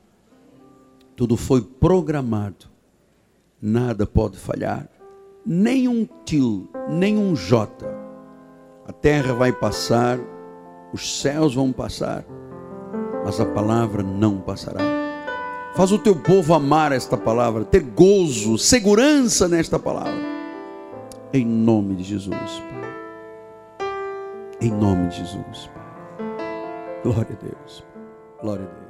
[1.15, 2.67] tudo foi programado,
[3.61, 4.89] nada pode falhar,
[5.45, 7.98] nem um til, nem um jota
[8.89, 10.17] a terra vai passar,
[10.91, 12.25] os céus vão passar,
[13.23, 14.79] mas a palavra não passará.
[15.75, 20.19] Faz o teu povo amar esta palavra, ter gozo, segurança nesta palavra.
[21.31, 23.87] Em nome de Jesus, Pai.
[24.59, 26.99] Em nome de Jesus, Pai.
[27.03, 27.85] Glória a Deus.
[28.41, 28.88] Glória a Deus.